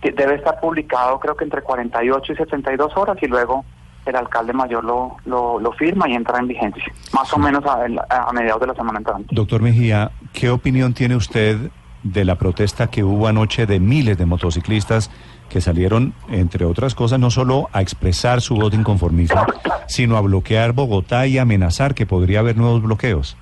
Que 0.02 0.12
Debe 0.12 0.36
estar 0.36 0.60
publicado 0.62 1.20
creo 1.20 1.36
que 1.36 1.44
entre 1.44 1.62
48 1.62 2.34
y 2.34 2.36
72 2.38 2.96
horas 2.96 3.18
y 3.22 3.28
luego 3.28 3.66
el 4.06 4.16
alcalde 4.16 4.54
mayor 4.54 4.84
lo, 4.84 5.18
lo, 5.26 5.60
lo 5.60 5.72
firma 5.74 6.08
y 6.10 6.14
entra 6.14 6.40
en 6.40 6.48
vigencia, 6.48 6.84
más 7.14 7.32
o 7.34 7.38
menos 7.38 7.64
a, 7.66 7.84
a 8.10 8.32
mediados 8.32 8.62
de 8.62 8.68
la 8.68 8.76
semana 8.76 9.00
entrante. 9.00 9.28
Doctor 9.36 9.62
Mejía, 9.62 10.12
¿qué 10.32 10.50
opinión 10.50 10.94
tiene 10.94 11.16
usted 11.16 11.70
de 12.04 12.26
la 12.26 12.36
protesta 12.36 12.88
que 12.88 13.04
hubo 13.04 13.28
anoche 13.28 13.66
de 13.66 13.80
miles 13.80 14.18
de 14.18 14.26
motociclistas 14.26 15.12
que 15.50 15.62
salieron, 15.62 16.14
entre 16.30 16.66
otras 16.66 16.96
cosas, 16.96 17.20
no 17.20 17.30
solo 17.32 17.70
a 17.74 17.82
expresar 17.82 18.42
su 18.42 18.56
voto 18.56 18.76
inconformismo, 18.76 19.46
sino 19.88 20.16
a 20.16 20.22
bloquear 20.22 20.74
Bogotá 20.74 21.28
y 21.28 21.38
amenazar 21.38 21.94
que 21.94 22.06
podría 22.06 22.40
haber 22.40 22.56
nuevos 22.58 22.82
bloqueos? 22.82 23.38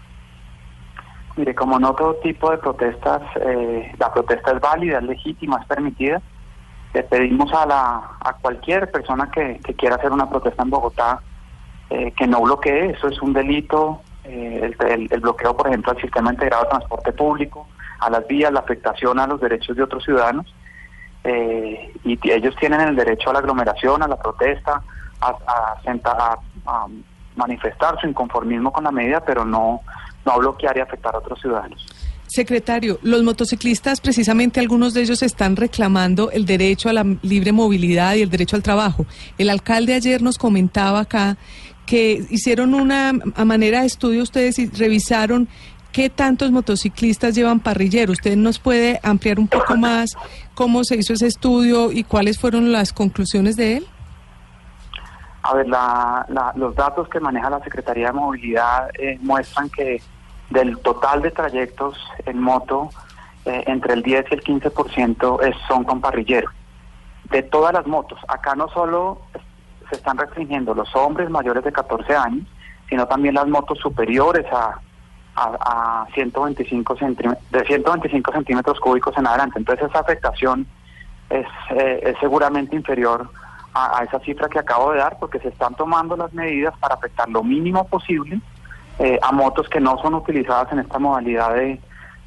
Mire, 1.38 1.53
como 1.56 1.79
no 1.79 1.94
todo 1.94 2.15
tipo 2.15 2.50
de 2.51 2.58
protestas, 2.58 3.22
eh, 3.41 3.91
la 3.98 4.12
protesta 4.12 4.51
es 4.51 4.60
válida, 4.60 4.98
es 4.98 5.03
legítima, 5.03 5.60
es 5.62 5.67
permitida. 5.67 6.22
Le 6.94 7.03
pedimos 7.03 7.53
a, 7.53 7.65
la, 7.65 8.01
a 8.20 8.34
cualquier 8.41 8.89
persona 8.91 9.29
que, 9.32 9.60
que 9.63 9.75
quiera 9.75 9.96
hacer 9.98 10.12
una 10.12 10.29
protesta 10.29 10.63
en 10.63 10.70
Bogotá 10.72 11.22
eh, 11.89 12.12
que 12.13 12.27
no 12.27 12.41
bloquee, 12.41 12.89
eso 12.89 13.08
es 13.08 13.22
un 13.22 13.34
delito. 13.34 14.01
eh, 14.24 14.72
el, 15.12 15.20
bloqueo, 15.22 15.56
por 15.56 15.67
ejemplo, 15.67 15.91
al 15.94 16.01
sistema 16.01 16.32
integrado 16.34 16.63
de 16.63 16.70
transporte 16.70 17.13
público, 17.13 17.67
a 18.00 18.10
las 18.10 18.25
vías, 18.27 18.51
la 18.51 18.60
afectación 18.62 19.20
a 19.20 19.27
los 19.27 19.39
derechos 19.39 19.75
de 19.77 19.84
otros 19.84 20.03
ciudadanos. 20.03 20.53
eh, 21.24 21.91
y 22.03 22.17
ellos 22.32 22.56
tienen 22.60 22.82
el 22.82 22.96
derecho 22.96 23.29
a 23.29 23.34
la 23.34 23.39
aglomeración, 23.39 24.01
a 24.01 24.08
la 24.08 24.15
protesta, 24.17 24.82
a, 25.22 25.27
a 25.29 25.82
senta- 25.84 26.12
a- 26.17 26.39
a 26.65 26.88
manifestar 27.36 28.00
su 28.01 28.08
inconformismo 28.08 28.72
con 28.72 28.84
la 28.86 28.91
medida, 28.91 29.20
pero 29.22 29.46
no, 29.46 29.82
no 30.27 30.38
bloquear 30.38 30.77
y 30.77 30.81
afectar 30.81 31.15
a 31.15 31.19
otros 31.19 31.39
ciudadanos. 31.41 31.84
Secretario, 32.27 33.00
los 33.03 33.24
motociclistas, 33.24 34.01
precisamente 34.01 34.60
algunos 34.60 34.93
de 34.93 35.01
ellos 35.01 35.24
están 35.24 35.55
reclamando 35.55 36.29
el 36.31 36.46
derecho 36.46 36.89
a 36.89 36.93
la 36.93 37.05
libre 37.22 37.53
movilidad 37.53 38.15
y 38.15 38.22
el 38.22 38.29
derecho 38.29 38.57
al 38.57 38.63
trabajo. 38.63 39.05
El 39.38 39.50
alcalde 39.50 39.93
ayer 39.93 40.22
nos 40.22 40.38
comentaba 40.38 41.00
acá 41.00 41.38
que 41.86 42.25
hicieron 42.29 42.74
una 42.74 43.13
a 43.36 43.46
manera 43.46 43.79
de 43.79 43.88
estudio 43.88 44.22
ustedes 44.24 44.60
y 44.60 44.67
revisaron 44.67 45.48
qué 45.93 46.10
tantos 46.10 46.51
motociclistas 46.51 47.34
llevan 47.34 47.62
parrillero. 47.62 48.12
¿Usted 48.12 48.36
nos 48.36 48.60
puede 48.60 49.00
ampliar 49.03 49.39
un 49.39 49.48
poco 49.48 49.77
más 49.77 50.10
cómo 50.53 50.84
se 50.84 50.98
hizo 50.98 51.13
ese 51.13 51.27
estudio 51.27 51.93
y 51.93 52.03
cuáles 52.03 52.38
fueron 52.38 52.74
las 52.74 52.91
conclusiones 52.91 53.55
de 53.55 53.77
él? 53.77 53.88
A 55.43 55.53
ver, 55.55 55.67
la- 55.69 56.25
la- 56.27 56.51
los 56.57 56.75
datos 56.75 57.07
que 57.07 57.22
maneja 57.22 57.50
la 57.50 57.63
Secretaría 57.63 58.07
de 58.07 58.13
Movilidad 58.13 58.89
eh, 59.00 59.17
muestran 59.22 59.69
que 59.69 60.01
del 60.50 60.80
total 60.80 61.22
de 61.22 61.32
trayectos 61.32 61.98
en 62.25 62.39
moto, 62.42 62.89
eh, 63.46 63.63
entre 63.68 63.94
el 63.94 64.04
10 64.04 64.25
y 64.30 64.34
el 64.34 64.44
15% 64.44 65.42
es, 65.44 65.56
son 65.68 65.84
con 65.84 66.01
parrillero. 66.01 66.50
De 67.30 67.44
todas 67.44 67.74
las 67.74 67.86
motos, 67.88 68.20
acá 68.27 68.56
no 68.56 68.70
solo 68.70 69.22
se 69.89 69.96
están 69.96 70.18
restringiendo 70.18 70.74
los 70.74 70.94
hombres 70.96 71.30
mayores 71.30 71.63
de 71.63 71.72
14 71.72 72.16
años, 72.16 72.48
sino 72.89 73.08
también 73.08 73.36
las 73.36 73.48
motos 73.48 73.80
superiores 73.80 74.46
a, 74.51 74.80
a, 75.36 76.04
a 76.04 76.08
125 76.13 76.98
centímetros, 76.98 77.51
de 77.51 77.66
125 77.66 78.32
centímetros 78.32 78.80
cúbicos 78.80 79.18
en 79.18 79.27
adelante. 79.27 79.60
Entonces 79.60 79.89
esa 79.89 80.00
afectación 80.00 80.66
es, 81.30 81.48
eh, 81.72 82.01
es 82.04 82.18
seguramente 82.20 82.75
inferior 82.75 83.30
a, 83.74 84.00
a 84.00 84.04
esa 84.04 84.20
cifra 84.20 84.48
que 84.48 84.60
acabo 84.60 84.92
de 84.92 85.00
dar 85.00 85.18
porque 85.20 85.39
se 85.39 85.50
están 85.50 85.75
tomando 85.75 86.16
las 86.16 86.34
medidas 86.34 86.77
para 86.80 86.96
afectar 86.96 87.30
lo 87.30 87.44
mínimo 87.44 87.86
posible 87.88 88.42
eh, 89.00 89.20
a 89.22 89.32
motos 89.32 89.70
que 89.70 89.80
no 89.80 89.98
son 90.01 90.16
utilizadas 90.16 90.72
en 90.72 90.80
esta 90.80 91.00
modalidad 91.00 91.54
de, 91.54 91.80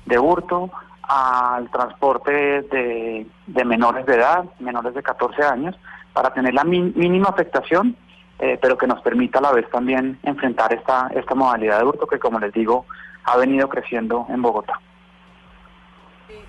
de 0.07 0.19
hurto, 0.19 0.71
al 1.03 1.69
transporte 1.71 2.31
de, 2.31 3.27
de 3.47 3.65
menores 3.65 4.07
de 4.07 4.15
edad, 4.15 4.45
menores 4.61 4.95
de 4.95 5.03
14 5.03 5.43
años, 5.43 5.77
para 6.13 6.33
tener 6.33 6.55
la 6.55 6.63
mínima 6.65 7.29
afectación, 7.29 7.97
eh, 8.39 8.59
pero 8.63 8.79
que 8.79 8.87
nos 8.87 9.01
permita 9.03 9.41
a 9.41 9.43
la 9.43 9.53
vez 9.53 9.69
también 9.71 10.19
enfrentar 10.23 10.73
esta, 10.73 11.11
esta 11.15 11.35
modalidad 11.35 11.79
de 11.79 11.85
hurto 11.85 12.07
que, 12.07 12.19
como 12.19 12.39
les 12.39 12.53
digo, 12.53 12.87
ha 13.25 13.37
venido 13.37 13.69
creciendo 13.69 14.27
en 14.29 14.41
Bogotá. 14.41 14.81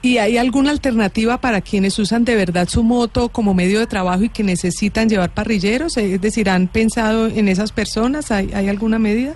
¿Y 0.04 0.18
hay 0.18 0.38
alguna 0.38 0.72
alternativa 0.72 1.38
para 1.38 1.62
quienes 1.62 1.98
usan 2.00 2.25
de 2.25 2.36
verdad 2.36 2.68
su 2.68 2.84
moto 2.84 3.30
como 3.30 3.54
medio 3.54 3.80
de 3.80 3.88
trabajo 3.88 4.24
y 4.24 4.30
que 4.30 4.44
necesitan 4.44 5.10
llevar 5.10 5.32
parrilleros? 5.32 5.98
Es 5.98 6.22
decir, 6.22 6.50
¿han 6.50 6.68
pensado 6.68 7.28
en 7.28 7.48
esas 7.48 7.72
personas? 7.72 8.32
¿Hay, 8.32 8.51
hay 8.54 8.68
alguna 8.70 8.98
medida? 8.98 9.36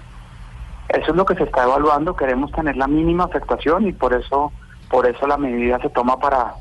Eso 0.89 1.11
es 1.11 1.15
lo 1.17 1.25
que 1.25 1.35
se 1.35 1.43
está 1.43 1.63
evaluando. 1.63 2.15
Queremos 2.15 2.51
tener 2.51 2.77
la 2.77 2.87
mínima 2.87 3.25
afectación 3.25 3.87
y 3.87 3.91
por 3.93 4.13
eso, 4.13 4.51
por 4.89 5.05
eso 5.07 5.25
la 5.27 5.37
medida 5.37 5.79
se 5.79 5.89
toma 5.89 6.19
para 6.19 6.53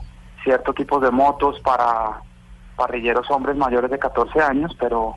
ciertos 0.43 0.75
tipos 0.75 1.02
de 1.02 1.11
motos, 1.11 1.61
para 1.61 2.21
parrilleros 2.76 3.31
hombres 3.31 3.57
mayores 3.57 3.90
de 3.90 3.99
14 3.99 4.40
años, 4.40 4.75
pero 4.81 5.14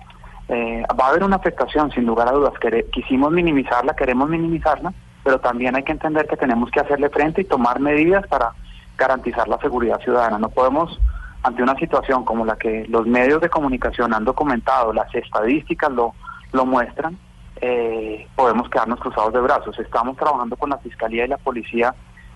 eh, 0.49 0.83
va 0.99 1.05
a 1.05 1.09
haber 1.09 1.23
una 1.23 1.37
afectación 1.37 1.91
sin 1.91 2.05
lugar 2.05 2.27
a 2.27 2.31
dudas. 2.31 2.53
Quere- 2.59 2.89
quisimos 2.91 3.31
minimizarla, 3.31 3.95
queremos 3.95 4.29
minimizarla, 4.29 4.93
pero 5.23 5.39
también 5.39 5.75
hay 5.75 5.83
que 5.83 5.91
entender 5.93 6.27
que 6.27 6.37
tenemos 6.37 6.69
que 6.71 6.79
hacerle 6.79 7.09
frente 7.09 7.41
y 7.41 7.45
tomar 7.45 7.79
medidas 7.79 8.25
para 8.27 8.51
garantizar 8.97 9.47
la 9.47 9.57
seguridad 9.59 9.99
ciudadana. 10.01 10.37
No 10.37 10.49
podemos, 10.49 10.99
ante 11.43 11.63
una 11.63 11.75
situación 11.75 12.23
como 12.25 12.45
la 12.45 12.55
que 12.57 12.85
los 12.89 13.05
medios 13.07 13.41
de 13.41 13.49
comunicación 13.49 14.13
han 14.13 14.25
documentado, 14.25 14.93
las 14.93 15.13
estadísticas 15.13 15.91
lo, 15.91 16.13
lo 16.53 16.65
muestran, 16.65 17.17
eh, 17.61 18.27
podemos 18.35 18.69
quedarnos 18.69 18.99
cruzados 18.99 19.33
de 19.33 19.41
brazos. 19.41 19.77
Estamos 19.79 20.17
trabajando 20.17 20.55
con 20.55 20.69
la 20.69 20.77
Fiscalía 20.77 21.25
y 21.25 21.29
la 21.29 21.37
Policía 21.37 21.93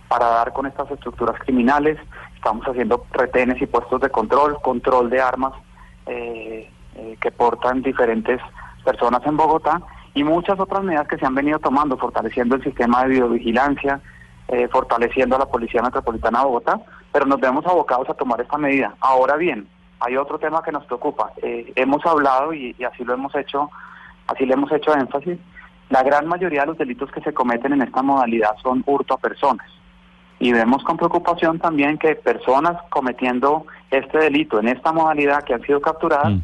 para 0.07 0.27
dar 0.27 0.51
con 0.51 0.65
estas 0.65 0.91
estructuras 0.91 1.39
criminales, 1.39 1.97
estamos 2.35 2.65
haciendo 2.65 3.05
retenes 3.13 3.61
y 3.61 3.65
puestos 3.65 4.01
de 4.01 4.09
control, 4.09 4.61
control 4.61 5.09
de 5.09 5.21
armas 5.21 5.53
eh, 6.05 6.69
eh, 6.95 7.17
que 7.21 7.31
portan 7.31 7.81
diferentes 7.81 8.41
personas 8.83 9.21
en 9.25 9.37
Bogotá 9.37 9.81
y 10.13 10.23
muchas 10.25 10.59
otras 10.59 10.83
medidas 10.83 11.07
que 11.07 11.17
se 11.17 11.25
han 11.25 11.35
venido 11.35 11.59
tomando, 11.59 11.97
fortaleciendo 11.97 12.55
el 12.55 12.63
sistema 12.63 13.03
de 13.03 13.09
videovigilancia, 13.09 14.01
eh, 14.49 14.67
fortaleciendo 14.67 15.37
a 15.37 15.39
la 15.39 15.45
Policía 15.45 15.81
Metropolitana 15.81 16.39
de 16.39 16.45
Bogotá, 16.45 16.81
pero 17.13 17.25
nos 17.25 17.39
vemos 17.39 17.65
abocados 17.65 18.09
a 18.09 18.13
tomar 18.13 18.41
esta 18.41 18.57
medida. 18.57 18.93
Ahora 18.99 19.37
bien, 19.37 19.67
hay 20.01 20.17
otro 20.17 20.37
tema 20.39 20.61
que 20.61 20.73
nos 20.73 20.83
preocupa. 20.85 21.31
Eh, 21.41 21.71
hemos 21.75 22.05
hablado 22.05 22.53
y, 22.53 22.75
y 22.77 22.83
así 22.83 23.05
lo 23.05 23.13
hemos 23.13 23.33
hecho, 23.35 23.69
así 24.31 24.45
le 24.45 24.53
hemos 24.53 24.71
hecho 24.71 24.95
énfasis. 24.95 25.37
La 25.89 26.03
gran 26.03 26.27
mayoría 26.27 26.61
de 26.61 26.67
los 26.67 26.77
delitos 26.77 27.11
que 27.11 27.21
se 27.21 27.33
cometen 27.33 27.73
en 27.73 27.81
esta 27.81 28.01
modalidad 28.01 28.51
son 28.63 28.83
hurto 28.85 29.13
a 29.13 29.17
personas. 29.17 29.67
Y 30.39 30.51
vemos 30.53 30.83
con 30.83 30.97
preocupación 30.97 31.59
también 31.59 31.97
que 31.97 32.15
personas 32.15 32.77
cometiendo 32.89 33.65
este 33.91 34.17
delito 34.17 34.59
en 34.59 34.69
esta 34.69 34.91
modalidad 34.91 35.43
que 35.43 35.53
han 35.53 35.61
sido 35.61 35.81
capturadas, 35.81 36.33
Mm. 36.33 36.41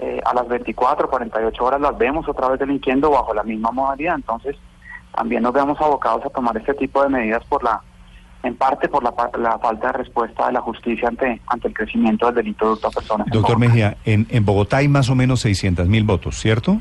eh, 0.00 0.20
a 0.24 0.34
las 0.34 0.46
24, 0.48 1.08
48 1.10 1.64
horas 1.64 1.80
las 1.80 1.96
vemos 1.98 2.28
otra 2.28 2.48
vez 2.48 2.60
delinquiendo 2.60 3.10
bajo 3.10 3.34
la 3.34 3.42
misma 3.42 3.70
modalidad. 3.70 4.14
Entonces, 4.14 4.56
también 5.16 5.42
nos 5.42 5.52
vemos 5.52 5.80
abocados 5.80 6.24
a 6.26 6.30
tomar 6.30 6.56
este 6.56 6.74
tipo 6.74 7.02
de 7.02 7.08
medidas 7.08 7.42
por 7.46 7.64
la, 7.64 7.80
en 8.44 8.54
parte 8.54 8.88
por 8.88 9.02
la, 9.02 9.12
la 9.38 9.58
falta 9.58 9.88
de 9.88 9.92
respuesta 9.94 10.46
de 10.46 10.52
la 10.52 10.60
justicia 10.60 11.08
ante, 11.08 11.40
ante 11.48 11.68
el 11.68 11.74
crecimiento 11.74 12.26
del 12.26 12.36
delito 12.36 12.66
de 12.66 12.72
hurto 12.72 12.86
a 12.86 12.90
personas. 12.90 13.26
Doctor. 13.32 13.58
Mejía, 13.58 13.96
en, 14.04 14.26
en 14.30 14.44
Bogotá 14.44 14.76
hay 14.76 14.88
más 14.88 15.10
o 15.10 15.14
menos 15.16 15.40
600 15.40 15.88
mil 15.88 16.04
votos, 16.04 16.36
¿cierto? 16.36 16.80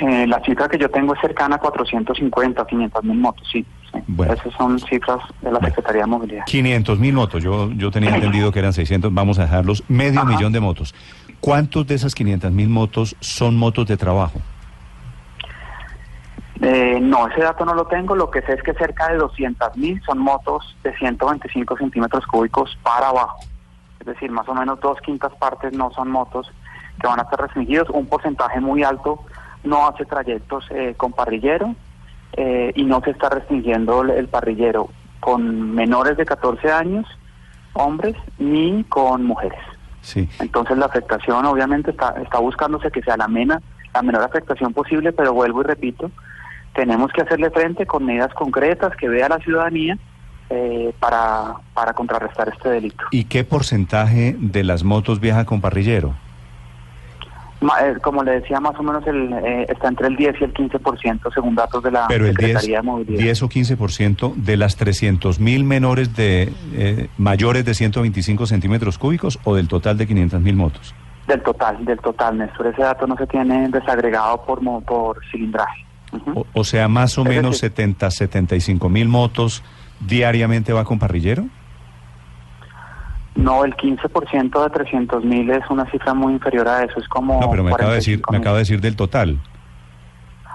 Eh, 0.00 0.26
la 0.28 0.40
cifra 0.44 0.68
que 0.68 0.78
yo 0.78 0.88
tengo 0.88 1.14
es 1.14 1.20
cercana 1.20 1.56
a 1.56 1.58
450, 1.58 2.64
500 2.66 3.04
mil 3.04 3.18
motos, 3.18 3.48
sí. 3.50 3.66
sí. 3.92 3.98
Bueno. 4.06 4.32
Esas 4.32 4.52
son 4.54 4.78
cifras 4.78 5.18
de 5.40 5.50
la 5.50 5.58
Bueno. 5.58 5.68
Secretaría 5.68 6.02
de 6.02 6.06
Movilidad. 6.06 6.44
500 6.46 6.98
mil 6.98 7.14
motos, 7.14 7.42
yo, 7.42 7.70
yo 7.72 7.90
tenía 7.90 8.14
entendido 8.14 8.52
que 8.52 8.60
eran 8.60 8.72
600, 8.72 9.12
vamos 9.12 9.38
a 9.38 9.42
dejarlos, 9.42 9.82
medio 9.88 10.20
Ajá. 10.20 10.28
millón 10.28 10.52
de 10.52 10.60
motos. 10.60 10.94
¿Cuántos 11.40 11.86
de 11.86 11.96
esas 11.96 12.14
500 12.14 12.52
mil 12.52 12.68
motos 12.68 13.16
son 13.20 13.56
motos 13.56 13.86
de 13.86 13.96
trabajo? 13.96 14.40
Eh, 16.60 16.98
no, 17.00 17.28
ese 17.28 17.40
dato 17.40 17.64
no 17.64 17.74
lo 17.74 17.86
tengo. 17.86 18.16
Lo 18.16 18.30
que 18.30 18.42
sé 18.42 18.54
es 18.54 18.62
que 18.62 18.74
cerca 18.74 19.08
de 19.08 19.16
200 19.18 19.76
mil 19.76 20.00
son 20.04 20.18
motos 20.18 20.76
de 20.82 20.96
125 20.96 21.76
centímetros 21.76 22.26
cúbicos 22.26 22.76
para 22.82 23.08
abajo. 23.08 23.38
Es 24.00 24.06
decir, 24.06 24.30
más 24.30 24.48
o 24.48 24.54
menos 24.54 24.80
dos 24.80 24.98
quintas 25.00 25.32
partes 25.36 25.72
no 25.72 25.90
son 25.92 26.10
motos 26.10 26.50
que 27.00 27.06
van 27.06 27.20
a 27.20 27.22
estar 27.22 27.40
restringidos. 27.40 27.88
Un 27.90 28.06
porcentaje 28.06 28.60
muy 28.60 28.82
alto 28.82 29.24
no 29.64 29.88
hace 29.88 30.04
trayectos 30.04 30.64
eh, 30.70 30.94
con 30.96 31.12
parrillero 31.12 31.74
eh, 32.36 32.72
y 32.74 32.84
no 32.84 33.00
se 33.00 33.10
está 33.10 33.28
restringiendo 33.28 34.02
el, 34.02 34.28
parrillero 34.28 34.88
con 35.20 35.74
menores 35.74 36.16
de 36.16 36.24
14 36.24 36.70
años, 36.70 37.06
hombres, 37.72 38.14
ni 38.38 38.84
con 38.84 39.24
mujeres. 39.24 39.58
Sí. 40.00 40.28
Entonces 40.38 40.78
la 40.78 40.86
afectación 40.86 41.44
obviamente 41.46 41.90
está, 41.90 42.14
está 42.22 42.38
buscándose 42.38 42.90
que 42.90 43.02
sea 43.02 43.16
la, 43.16 43.28
mena, 43.28 43.60
la 43.92 44.02
menor 44.02 44.22
afectación 44.22 44.72
posible, 44.72 45.12
pero 45.12 45.32
vuelvo 45.32 45.62
y 45.62 45.64
repito, 45.64 46.10
tenemos 46.74 47.12
que 47.12 47.22
hacerle 47.22 47.50
frente 47.50 47.86
con 47.86 48.04
medidas 48.04 48.32
concretas 48.34 48.94
que 48.96 49.08
vea 49.08 49.28
la 49.28 49.38
ciudadanía 49.38 49.98
eh, 50.50 50.94
para, 51.00 51.56
para 51.74 51.92
contrarrestar 51.92 52.48
este 52.48 52.70
delito. 52.70 53.04
¿Y 53.10 53.24
qué 53.24 53.44
porcentaje 53.44 54.36
de 54.38 54.64
las 54.64 54.84
motos 54.84 55.20
viaja 55.20 55.44
con 55.44 55.60
parrillero? 55.60 56.14
Eh, 57.60 57.94
como 58.02 58.22
le 58.22 58.40
decía, 58.40 58.60
más 58.60 58.78
o 58.78 58.82
menos 58.84 59.04
el, 59.06 59.32
eh, 59.32 59.66
está 59.68 59.88
entre 59.88 60.06
el 60.06 60.16
10 60.16 60.36
y 60.40 60.44
el 60.44 60.54
15% 60.54 61.32
según 61.34 61.56
datos 61.56 61.82
de 61.82 61.90
la 61.90 62.06
Pero 62.06 62.26
el 62.26 62.34
10, 62.34 62.46
Secretaría 62.52 62.76
de 62.78 62.82
Movilidad. 62.82 63.18
10 63.20 63.42
o 63.42 63.48
15% 63.48 64.34
de 64.36 64.56
las 64.56 64.76
300 64.76 65.40
mil 65.40 65.64
menores 65.64 66.14
de 66.14 66.52
eh, 66.74 67.08
mayores 67.18 67.64
de 67.64 67.74
125 67.74 68.46
centímetros 68.46 68.96
cúbicos 68.98 69.40
o 69.44 69.56
del 69.56 69.66
total 69.66 69.98
de 69.98 70.06
500 70.06 70.40
mil 70.40 70.54
motos. 70.54 70.94
Del 71.26 71.42
total, 71.42 71.84
del 71.84 71.98
total, 71.98 72.38
Néstor. 72.38 72.68
Ese 72.68 72.82
dato 72.82 73.06
no 73.06 73.16
se 73.16 73.26
tiene 73.26 73.68
desagregado 73.70 74.44
por, 74.44 74.60
por 74.84 75.20
cilindraje. 75.30 75.84
O 76.54 76.64
sea, 76.64 76.88
más 76.88 77.18
o 77.18 77.22
Es 77.22 77.28
menos 77.28 77.60
decir- 77.60 77.70
70, 77.70 78.10
75 78.10 78.88
mil 78.88 79.08
motos 79.08 79.62
diariamente 80.00 80.72
va 80.72 80.84
con 80.84 80.98
parrillero. 80.98 81.44
No, 83.38 83.64
el 83.64 83.76
15% 83.76 84.64
de 84.64 84.70
300 84.70 85.24
mil 85.24 85.48
es 85.50 85.62
una 85.70 85.88
cifra 85.92 86.12
muy 86.12 86.32
inferior 86.32 86.66
a 86.66 86.82
eso. 86.82 86.98
Es 86.98 87.06
como. 87.06 87.40
No, 87.40 87.48
pero 87.48 87.62
me 87.62 87.70
acaba 87.70 87.90
de 87.90 87.96
decir, 87.96 88.20
45 88.20 88.32
me 88.32 88.38
acaba 88.38 88.56
de 88.56 88.62
decir 88.62 88.80
del 88.80 88.96
total. 88.96 89.38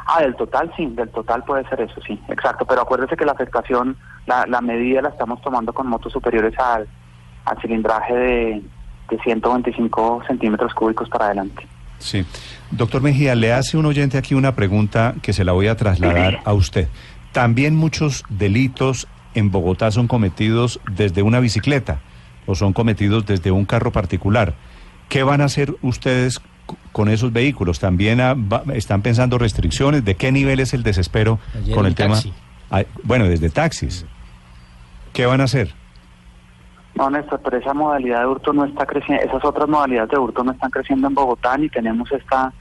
Ah, 0.06 0.22
del 0.22 0.36
total 0.36 0.70
sí, 0.76 0.88
del 0.88 1.08
total 1.10 1.46
puede 1.46 1.68
ser 1.70 1.80
eso, 1.80 2.02
sí, 2.06 2.20
exacto. 2.28 2.66
Pero 2.66 2.82
acuérdese 2.82 3.16
que 3.16 3.24
la 3.24 3.32
afectación, 3.32 3.96
la, 4.26 4.46
la 4.48 4.60
medida 4.60 5.02
la 5.02 5.10
estamos 5.10 5.42
tomando 5.42 5.72
con 5.72 5.88
motos 5.88 6.12
superiores 6.12 6.60
al, 6.60 6.86
al 7.46 7.62
cilindraje 7.62 8.14
de, 8.14 8.64
de 9.10 9.20
125 9.24 10.24
centímetros 10.28 10.74
cúbicos 10.74 11.08
para 11.08 11.28
adelante. 11.28 11.66
Sí. 12.00 12.26
Doctor 12.70 13.02
Mejía, 13.02 13.34
le 13.34 13.54
hace 13.54 13.78
un 13.78 13.86
oyente 13.86 14.18
aquí 14.18 14.36
una 14.36 14.56
pregunta 14.56 15.16
que 15.22 15.32
se 15.32 15.46
la 15.46 15.54
voy 15.54 15.68
a 15.68 15.78
trasladar 15.78 16.42
a 16.44 16.52
usted. 16.52 16.90
También 17.32 17.78
muchos 17.78 18.26
delitos 18.28 19.08
en 19.36 19.52
Bogotá 19.52 19.90
son 19.90 20.10
cometidos 20.10 20.82
desde 20.92 21.24
una 21.24 21.40
bicicleta 21.40 22.02
o 22.46 22.56
son 22.56 22.74
cometidos 22.74 23.26
desde 23.26 23.52
un 23.52 23.66
carro 23.66 23.92
particular. 23.92 24.54
¿Qué 25.10 25.24
van 25.24 25.42
a 25.42 25.46
hacer 25.46 25.76
ustedes 25.82 26.42
con 26.92 27.10
esos 27.10 27.32
vehículos? 27.34 27.80
¿También 27.80 28.22
ah, 28.22 28.34
va- 28.36 28.64
están 28.74 29.02
pensando 29.02 29.38
restricciones? 29.38 30.04
¿De 30.06 30.16
qué 30.16 30.32
nivel 30.32 30.60
es 30.60 30.74
el 30.74 30.84
desespero 30.84 31.40
Ayer 31.56 31.76
con 31.76 31.86
el 31.86 31.96
tema? 31.96 32.16
taxi. 32.16 32.34
Ay, 32.70 32.88
bueno, 33.04 33.26
desde 33.26 33.50
taxis. 33.50 34.06
¿Qué 35.14 35.26
van 35.26 35.42
a 35.42 35.44
hacer? 35.44 35.74
No, 36.96 37.10
Néstor, 37.10 37.40
pero 37.44 37.58
esa 37.58 37.74
modalidad 37.74 38.20
de 38.20 38.28
hurto 38.28 38.54
no 38.54 38.66
está 38.66 38.86
creciendo, 38.86 39.24
esas 39.24 39.44
otras 39.44 39.68
modalidades 39.68 40.10
de 40.12 40.18
hurto 40.18 40.44
no 40.44 40.52
están 40.52 40.70
creciendo 40.70 41.08
en 41.08 41.14
Bogotá 41.16 41.58
ni 41.58 41.68
tenemos 41.70 42.12
esta, 42.12 42.54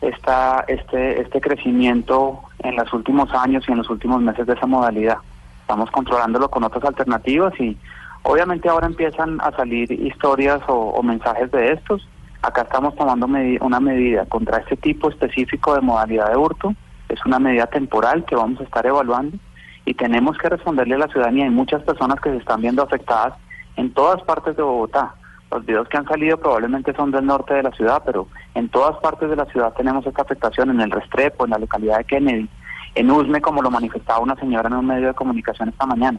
esta, 0.00 0.64
este, 0.66 1.20
este 1.20 1.40
crecimiento 1.40 2.40
en 2.60 2.76
los 2.76 2.90
últimos 2.92 3.32
años 3.34 3.64
y 3.68 3.72
en 3.72 3.78
los 3.78 3.90
últimos 3.90 4.20
meses 4.22 4.46
de 4.46 4.54
esa 4.54 4.66
modalidad. 4.66 5.18
Estamos 5.62 5.90
controlándolo 5.90 6.50
con 6.50 6.64
otras 6.64 6.84
alternativas 6.84 7.52
y 7.60 7.76
obviamente 8.22 8.68
ahora 8.68 8.86
empiezan 8.86 9.40
a 9.40 9.50
salir 9.52 9.90
historias 9.92 10.60
o, 10.68 10.74
o 10.74 11.02
mensajes 11.02 11.50
de 11.50 11.72
estos. 11.72 12.06
Acá 12.42 12.62
estamos 12.62 12.94
tomando 12.96 13.26
una 13.26 13.80
medida 13.80 14.24
contra 14.26 14.58
este 14.58 14.76
tipo 14.76 15.10
específico 15.10 15.74
de 15.74 15.82
modalidad 15.82 16.30
de 16.30 16.36
hurto. 16.36 16.74
Es 17.08 17.18
una 17.26 17.38
medida 17.38 17.66
temporal 17.66 18.24
que 18.24 18.36
vamos 18.36 18.60
a 18.60 18.64
estar 18.64 18.86
evaluando 18.86 19.36
y 19.84 19.94
tenemos 19.94 20.38
que 20.38 20.48
responderle 20.48 20.94
a 20.94 20.98
la 20.98 21.08
ciudadanía. 21.08 21.44
Hay 21.44 21.50
muchas 21.50 21.82
personas 21.82 22.20
que 22.20 22.30
se 22.30 22.36
están 22.36 22.60
viendo 22.60 22.82
afectadas 22.82 23.34
en 23.76 23.92
todas 23.92 24.22
partes 24.22 24.56
de 24.56 24.62
Bogotá. 24.62 25.14
Los 25.50 25.66
videos 25.66 25.88
que 25.88 25.96
han 25.96 26.06
salido 26.06 26.38
probablemente 26.38 26.94
son 26.94 27.10
del 27.10 27.26
norte 27.26 27.54
de 27.54 27.64
la 27.64 27.72
ciudad, 27.72 28.02
pero 28.06 28.28
en 28.54 28.68
todas 28.68 28.96
partes 28.98 29.28
de 29.28 29.36
la 29.36 29.46
ciudad 29.46 29.72
tenemos 29.74 30.06
esta 30.06 30.22
afectación, 30.22 30.70
en 30.70 30.80
el 30.80 30.90
Restrepo, 30.90 31.44
en 31.44 31.50
la 31.50 31.58
localidad 31.58 31.98
de 31.98 32.04
Kennedy, 32.04 32.48
en 32.94 33.10
Usme, 33.10 33.40
como 33.40 33.62
lo 33.62 33.70
manifestaba 33.70 34.20
una 34.20 34.36
señora 34.36 34.68
en 34.68 34.76
un 34.76 34.86
medio 34.86 35.08
de 35.08 35.14
comunicación 35.14 35.70
esta 35.70 35.86
mañana. 35.86 36.18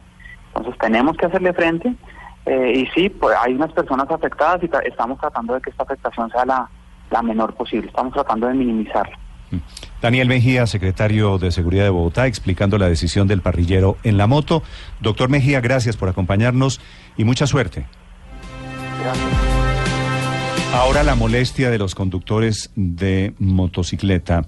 Entonces 0.54 0.78
tenemos 0.80 1.16
que 1.16 1.26
hacerle 1.26 1.52
frente 1.52 1.94
eh, 2.46 2.72
y 2.74 2.86
sí, 2.94 3.08
pues 3.08 3.34
hay 3.40 3.54
unas 3.54 3.72
personas 3.72 4.10
afectadas 4.10 4.62
y 4.62 4.66
tra- 4.66 4.86
estamos 4.86 5.18
tratando 5.18 5.54
de 5.54 5.60
que 5.60 5.70
esta 5.70 5.84
afectación 5.84 6.30
sea 6.30 6.44
la, 6.44 6.68
la 7.10 7.22
menor 7.22 7.54
posible, 7.54 7.88
estamos 7.88 8.12
tratando 8.12 8.46
de 8.48 8.54
minimizarla. 8.54 9.16
Daniel 10.00 10.28
Mejía, 10.28 10.66
secretario 10.66 11.36
de 11.38 11.50
Seguridad 11.50 11.84
de 11.84 11.90
Bogotá, 11.90 12.26
explicando 12.26 12.78
la 12.78 12.88
decisión 12.88 13.28
del 13.28 13.42
parrillero 13.42 13.98
en 14.02 14.16
la 14.16 14.26
moto. 14.26 14.62
Doctor 15.00 15.28
Mejía, 15.28 15.60
gracias 15.60 15.96
por 15.96 16.08
acompañarnos 16.08 16.80
y 17.18 17.24
mucha 17.24 17.46
suerte. 17.46 17.86
Ahora 20.74 21.02
la 21.02 21.14
molestia 21.14 21.68
de 21.70 21.78
los 21.78 21.94
conductores 21.94 22.72
de 22.76 23.34
motocicleta. 23.38 24.46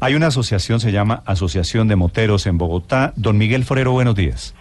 Hay 0.00 0.14
una 0.14 0.26
asociación, 0.26 0.80
se 0.80 0.92
llama 0.92 1.22
Asociación 1.24 1.88
de 1.88 1.96
Moteros 1.96 2.46
en 2.46 2.58
Bogotá. 2.58 3.14
Don 3.16 3.38
Miguel 3.38 3.64
Forero, 3.64 3.92
buenos 3.92 4.14
días. 4.14 4.54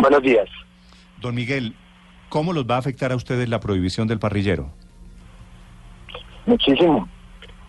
Buenos 0.00 0.22
días. 0.22 0.48
Don 1.20 1.34
Miguel, 1.34 1.74
¿cómo 2.28 2.52
los 2.52 2.66
va 2.66 2.76
a 2.76 2.78
afectar 2.78 3.12
a 3.12 3.16
ustedes 3.16 3.48
la 3.48 3.60
prohibición 3.60 4.08
del 4.08 4.18
parrillero? 4.18 4.70
Muchísimo. 6.46 7.08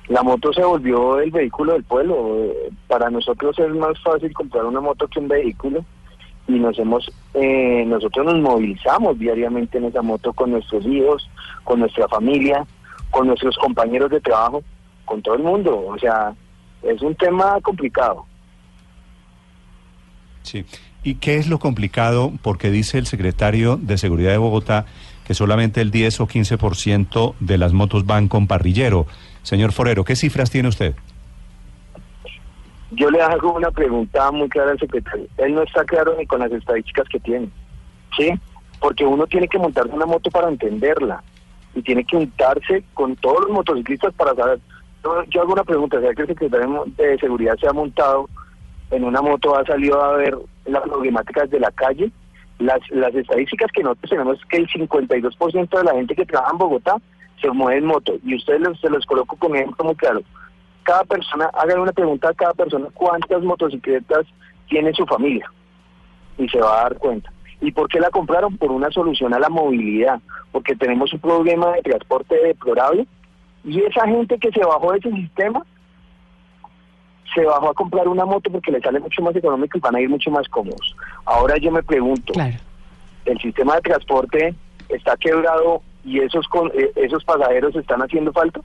La 0.08 0.22
moto 0.24 0.52
se 0.52 0.64
volvió 0.64 1.20
el 1.20 1.32
vehículo 1.32 1.74
del 1.74 1.84
pueblo. 1.84 2.52
Para 2.88 3.10
nosotros 3.10 3.58
es 3.60 3.70
más 3.76 4.00
fácil 4.02 4.34
comprar 4.34 4.66
una 4.66 4.82
moto 4.82 5.08
que 5.08 5.20
un 5.20 5.28
vehículo 5.28 5.86
y 6.48 6.54
nos 6.54 6.78
hemos, 6.78 7.10
eh, 7.34 7.86
nosotros 7.88 8.26
nos 8.26 8.40
movilizamos 8.40 9.18
diariamente 9.18 9.78
en 9.78 9.86
esa 9.86 10.02
moto 10.02 10.34
con 10.34 10.52
nuestros 10.52 10.86
hijos, 10.86 11.30
con 11.64 11.80
nuestra 11.80 12.08
familia, 12.10 12.66
con 13.12 13.28
nuestros 13.28 13.56
compañeros 13.58 14.12
de 14.12 14.20
trabajo, 14.20 14.64
con 15.06 15.22
todo 15.22 15.36
el 15.36 15.44
mundo. 15.44 15.86
O 15.88 15.98
sea, 15.98 16.34
es 16.82 17.02
un 17.02 17.16
tema 17.16 17.60
complicado. 17.62 18.26
Sí. 20.42 20.66
¿Y 21.04 21.16
qué 21.16 21.36
es 21.36 21.48
lo 21.48 21.60
complicado? 21.60 22.32
Porque 22.42 22.72
dice 22.72 22.98
el 22.98 23.06
secretario 23.08 23.78
de 23.78 23.98
Seguridad 23.98 24.32
de 24.32 24.38
Bogotá 24.38 24.86
que 25.26 25.34
solamente 25.34 25.82
el 25.82 25.92
10 25.92 26.22
o 26.22 26.28
15% 26.28 27.36
de 27.40 27.58
las 27.58 27.74
motos 27.74 28.06
van 28.06 28.28
con 28.28 28.48
parrillero. 28.48 29.06
Señor 29.42 29.72
Forero, 29.72 30.04
¿qué 30.04 30.16
cifras 30.16 30.50
tiene 30.50 30.70
usted? 30.70 30.96
Yo 32.92 33.10
le 33.10 33.22
hago 33.22 33.54
una 33.54 33.72
pregunta 33.72 34.32
muy 34.32 34.50
clara 34.50 34.72
al 34.72 34.80
secretario. 34.80 35.26
Él 35.38 35.56
no 35.56 35.64
está 35.64 35.84
claro 35.84 36.16
ni 36.18 36.26
con 36.26 36.40
las 36.40 36.52
estadísticas 36.52 37.08
que 37.10 37.20
tiene. 37.20 37.50
¿Sí? 38.18 38.32
Porque 38.80 39.06
uno 39.06 39.26
tiene 39.28 39.48
que 39.48 39.58
montarse 39.58 39.94
una 39.94 40.06
moto 40.06 40.30
para 40.30 40.50
entenderla. 40.50 41.24
Y 41.74 41.82
tiene 41.82 42.04
que 42.04 42.18
untarse 42.18 42.84
con 42.94 43.16
todos 43.16 43.42
los 43.42 43.50
motociclistas 43.50 44.14
para 44.14 44.36
saber. 44.36 44.60
Yo, 45.30 45.42
hago 45.42 45.54
una 45.54 45.64
pregunta. 45.64 46.00
¿Será 46.00 46.14
que 46.14 46.22
el 46.22 46.28
secretario 46.28 46.86
de 46.96 47.18
Seguridad 47.18 47.58
se 47.60 47.68
ha 47.68 47.74
montado 47.74 48.30
en 48.94 49.04
una 49.04 49.22
moto, 49.22 49.58
ha 49.58 49.66
salido 49.66 50.02
a 50.02 50.14
ver 50.18 50.38
las 50.66 50.84
problemáticas 50.84 51.50
de 51.50 51.60
la 51.60 51.72
calle? 51.72 52.12
Las, 52.60 52.80
las 52.92 53.14
estadísticas 53.16 53.72
que 53.74 53.84
nosotros 53.84 54.10
tenemos 54.10 54.38
es 54.40 54.46
que 54.46 54.58
el 54.58 54.68
52% 54.70 55.78
de 55.78 55.84
la 55.84 55.94
gente 55.94 56.16
que 56.16 56.26
trabaja 56.26 56.52
en 56.52 56.58
Bogotá 56.60 56.96
se 57.42 57.50
mueve 57.50 57.80
en 57.80 57.86
moto. 57.86 58.14
Y 58.24 58.36
ustedes 58.36 58.62
los- 58.62 58.80
se 58.80 58.90
los 58.90 59.06
coloco 59.06 59.36
con 59.38 59.56
ejemplo 59.56 59.86
muy 59.86 59.96
claro 59.96 60.22
cada 60.84 61.04
persona, 61.06 61.50
hagan 61.54 61.80
una 61.80 61.94
pregunta 61.94 62.28
a 62.30 62.34
cada 62.34 62.54
persona, 62.54 62.88
¿cuántas 62.94 63.42
motocicletas 63.42 64.26
tiene 64.68 64.92
su 64.94 65.06
familia? 65.06 65.50
Y 66.38 66.50
se 66.50 66.60
va 66.60 66.80
a 66.80 66.84
dar 66.84 66.98
cuenta. 66.98 67.32
¿Y 67.62 67.72
por 67.72 67.88
qué 67.88 68.02
la 68.02 68.10
compraron? 68.10 68.58
Por 68.58 68.70
una 68.70 68.92
solución 68.92 69.34
a 69.34 69.40
la 69.40 69.48
movilidad, 69.48 70.20
porque 70.52 70.76
tenemos 70.76 71.14
un 71.14 71.20
problema 71.22 71.72
de 71.72 71.84
transporte 71.84 72.36
deplorable 72.36 73.08
y 73.64 73.80
esa 73.82 74.06
gente 74.08 74.38
que 74.38 74.52
se 74.52 74.60
bajó 74.60 74.92
de 74.92 74.98
ese 75.00 75.12
sistema 75.12 75.66
se 77.34 77.46
bajó 77.46 77.70
a 77.70 77.74
comprar 77.74 78.08
una 78.08 78.26
moto 78.26 78.52
porque 78.52 78.72
le 78.72 78.82
sale 78.82 79.00
mucho 79.00 79.22
más 79.22 79.36
económico 79.36 79.78
y 79.78 79.82
van 79.82 79.96
a 79.96 80.02
ir 80.02 80.10
mucho 80.10 80.32
más 80.32 80.48
cómodos. 80.50 80.96
Ahora 81.26 81.58
yo 81.58 81.72
me 81.72 81.84
pregunto, 81.84 82.34
Claro. 82.34 82.56
el 83.26 83.40
sistema 83.40 83.76
de 83.76 83.82
transporte 83.82 84.56
está 84.90 85.16
quebrado 85.18 85.82
y 86.06 86.20
esos 86.20 86.48
con, 86.48 86.68
eh, 86.74 86.92
esos 86.96 87.24
pasajeros 87.24 87.76
están 87.76 88.02
haciendo 88.02 88.32
falta? 88.34 88.62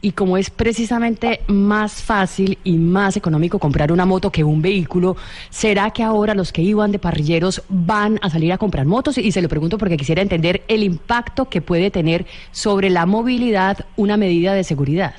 Y 0.00 0.12
como 0.12 0.36
es 0.36 0.50
precisamente 0.50 1.40
más 1.46 2.02
fácil 2.02 2.58
y 2.62 2.76
más 2.76 3.16
económico 3.16 3.58
comprar 3.58 3.90
una 3.90 4.04
moto 4.04 4.30
que 4.30 4.44
un 4.44 4.60
vehículo, 4.60 5.16
¿será 5.48 5.92
que 5.92 6.02
ahora 6.02 6.34
los 6.34 6.52
que 6.52 6.60
iban 6.60 6.92
de 6.92 6.98
parrilleros 6.98 7.62
van 7.70 8.18
a 8.20 8.28
salir 8.28 8.52
a 8.52 8.58
comprar 8.58 8.84
motos? 8.84 9.16
Y 9.16 9.32
se 9.32 9.40
lo 9.40 9.48
pregunto 9.48 9.78
porque 9.78 9.96
quisiera 9.96 10.20
entender 10.20 10.62
el 10.68 10.82
impacto 10.82 11.48
que 11.48 11.62
puede 11.62 11.90
tener 11.90 12.26
sobre 12.52 12.90
la 12.90 13.06
movilidad 13.06 13.86
una 13.96 14.18
medida 14.18 14.52
de 14.52 14.64
seguridad. 14.64 15.14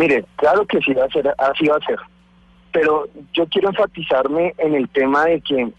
Mire, 0.00 0.24
claro 0.36 0.64
que 0.64 0.80
sí 0.80 0.94
va 0.94 1.04
a 1.04 1.10
ser, 1.10 1.28
así 1.36 1.66
va 1.66 1.76
a 1.76 1.84
ser. 1.84 1.98
Pero 2.72 3.04
yo 3.34 3.46
quiero 3.48 3.68
enfatizarme 3.68 4.54
en 4.56 4.74
el 4.74 4.88
tema 4.88 5.26
de 5.26 5.42
que 5.42 5.70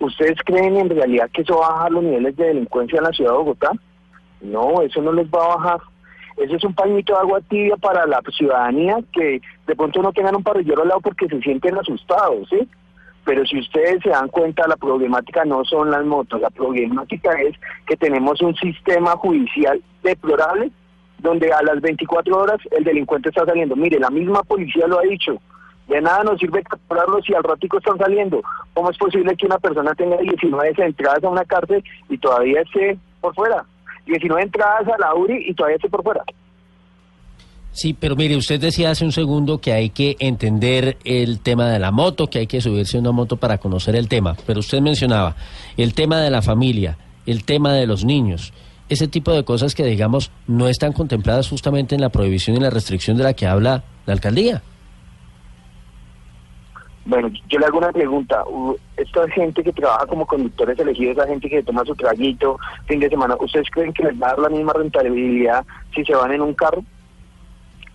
ustedes 0.00 0.38
creen 0.42 0.78
en 0.78 0.88
realidad 0.88 1.28
que 1.34 1.42
eso 1.42 1.58
va 1.58 1.66
a 1.66 1.72
bajar 1.72 1.92
los 1.92 2.02
niveles 2.02 2.34
de 2.34 2.46
delincuencia 2.46 2.96
en 2.96 3.04
la 3.04 3.10
ciudad 3.10 3.32
de 3.32 3.36
Bogotá. 3.36 3.72
No, 4.40 4.80
eso 4.80 5.02
no 5.02 5.12
les 5.12 5.26
va 5.26 5.44
a 5.44 5.56
bajar. 5.56 5.80
Ese 6.38 6.56
es 6.56 6.64
un 6.64 6.74
pañito 6.74 7.12
de 7.12 7.18
agua 7.18 7.42
tibia 7.42 7.76
para 7.76 8.06
la 8.06 8.22
ciudadanía 8.34 8.96
que 9.12 9.42
de 9.66 9.76
pronto 9.76 10.00
no 10.00 10.14
tengan 10.14 10.36
un 10.36 10.42
parrillero 10.42 10.80
al 10.80 10.88
lado 10.88 11.02
porque 11.02 11.28
se 11.28 11.38
sienten 11.42 11.76
asustados, 11.76 12.48
¿sí? 12.48 12.66
Pero 13.26 13.44
si 13.44 13.58
ustedes 13.58 14.02
se 14.02 14.08
dan 14.08 14.28
cuenta, 14.28 14.66
la 14.66 14.76
problemática 14.76 15.44
no 15.44 15.62
son 15.66 15.90
las 15.90 16.06
motos, 16.06 16.40
la 16.40 16.48
problemática 16.48 17.32
es 17.42 17.54
que 17.86 17.98
tenemos 17.98 18.40
un 18.40 18.54
sistema 18.54 19.10
judicial 19.10 19.82
deplorable 20.02 20.72
donde 21.18 21.52
a 21.52 21.62
las 21.62 21.80
24 21.80 22.36
horas 22.36 22.58
el 22.70 22.84
delincuente 22.84 23.28
está 23.28 23.44
saliendo. 23.44 23.76
Mire, 23.76 23.98
la 23.98 24.10
misma 24.10 24.42
policía 24.42 24.86
lo 24.86 24.98
ha 24.98 25.02
dicho. 25.02 25.40
De 25.88 26.00
nada 26.00 26.24
nos 26.24 26.38
sirve 26.40 26.62
capturarlos 26.62 27.24
si 27.24 27.34
al 27.34 27.44
ratico 27.44 27.78
están 27.78 27.98
saliendo. 27.98 28.42
¿Cómo 28.74 28.90
es 28.90 28.98
posible 28.98 29.36
que 29.36 29.46
una 29.46 29.58
persona 29.58 29.94
tenga 29.94 30.16
19 30.16 30.74
entradas 30.78 31.22
a 31.22 31.28
una 31.28 31.44
cárcel 31.44 31.82
y 32.08 32.18
todavía 32.18 32.60
esté 32.62 32.98
por 33.20 33.34
fuera? 33.34 33.64
19 34.06 34.42
entradas 34.42 34.88
a 34.88 34.98
la 34.98 35.14
URI 35.14 35.48
y 35.48 35.54
todavía 35.54 35.76
esté 35.76 35.88
por 35.88 36.02
fuera. 36.02 36.24
Sí, 37.76 37.92
pero 37.92 38.16
mire, 38.16 38.36
usted 38.36 38.58
decía 38.58 38.90
hace 38.90 39.04
un 39.04 39.12
segundo 39.12 39.58
que 39.58 39.74
hay 39.74 39.90
que 39.90 40.16
entender 40.18 40.96
el 41.04 41.40
tema 41.40 41.68
de 41.68 41.78
la 41.78 41.90
moto, 41.90 42.28
que 42.28 42.38
hay 42.38 42.46
que 42.46 42.62
subirse 42.62 42.96
a 42.96 43.00
una 43.00 43.12
moto 43.12 43.36
para 43.36 43.58
conocer 43.58 43.94
el 43.96 44.08
tema, 44.08 44.34
pero 44.46 44.60
usted 44.60 44.80
mencionaba 44.80 45.36
el 45.76 45.92
tema 45.92 46.18
de 46.22 46.30
la 46.30 46.40
familia, 46.40 46.96
el 47.26 47.44
tema 47.44 47.74
de 47.74 47.86
los 47.86 48.02
niños, 48.02 48.54
ese 48.88 49.08
tipo 49.08 49.32
de 49.32 49.44
cosas 49.44 49.74
que, 49.74 49.84
digamos, 49.84 50.30
no 50.46 50.68
están 50.68 50.92
contempladas 50.92 51.48
justamente 51.48 51.94
en 51.94 52.00
la 52.00 52.08
prohibición 52.08 52.56
y 52.56 52.60
la 52.60 52.70
restricción 52.70 53.16
de 53.16 53.24
la 53.24 53.34
que 53.34 53.46
habla 53.46 53.84
la 54.06 54.12
alcaldía. 54.12 54.62
Bueno, 57.04 57.30
yo 57.48 57.58
le 57.60 57.66
hago 57.66 57.78
una 57.78 57.92
pregunta. 57.92 58.42
Esta 58.96 59.28
gente 59.30 59.62
que 59.62 59.72
trabaja 59.72 60.06
como 60.06 60.26
conductores 60.26 60.76
elegidos, 60.78 61.16
esa 61.16 61.28
gente 61.28 61.48
que 61.48 61.62
toma 61.62 61.84
su 61.84 61.94
traguito 61.94 62.58
fin 62.86 62.98
de 62.98 63.08
semana, 63.08 63.36
¿ustedes 63.38 63.70
creen 63.70 63.92
que 63.92 64.02
les 64.02 64.20
va 64.20 64.26
a 64.26 64.30
dar 64.30 64.38
la 64.40 64.48
misma 64.48 64.72
rentabilidad 64.72 65.64
si 65.94 66.04
se 66.04 66.14
van 66.14 66.32
en 66.32 66.42
un 66.42 66.54
carro? 66.54 66.82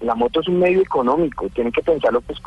La 0.01 0.15
moto 0.15 0.41
es 0.41 0.47
un 0.47 0.59
medio 0.59 0.81
económico, 0.81 1.47
tienen 1.49 1.71
que 1.71 1.83
pensarlo, 1.83 2.21
pues 2.21 2.39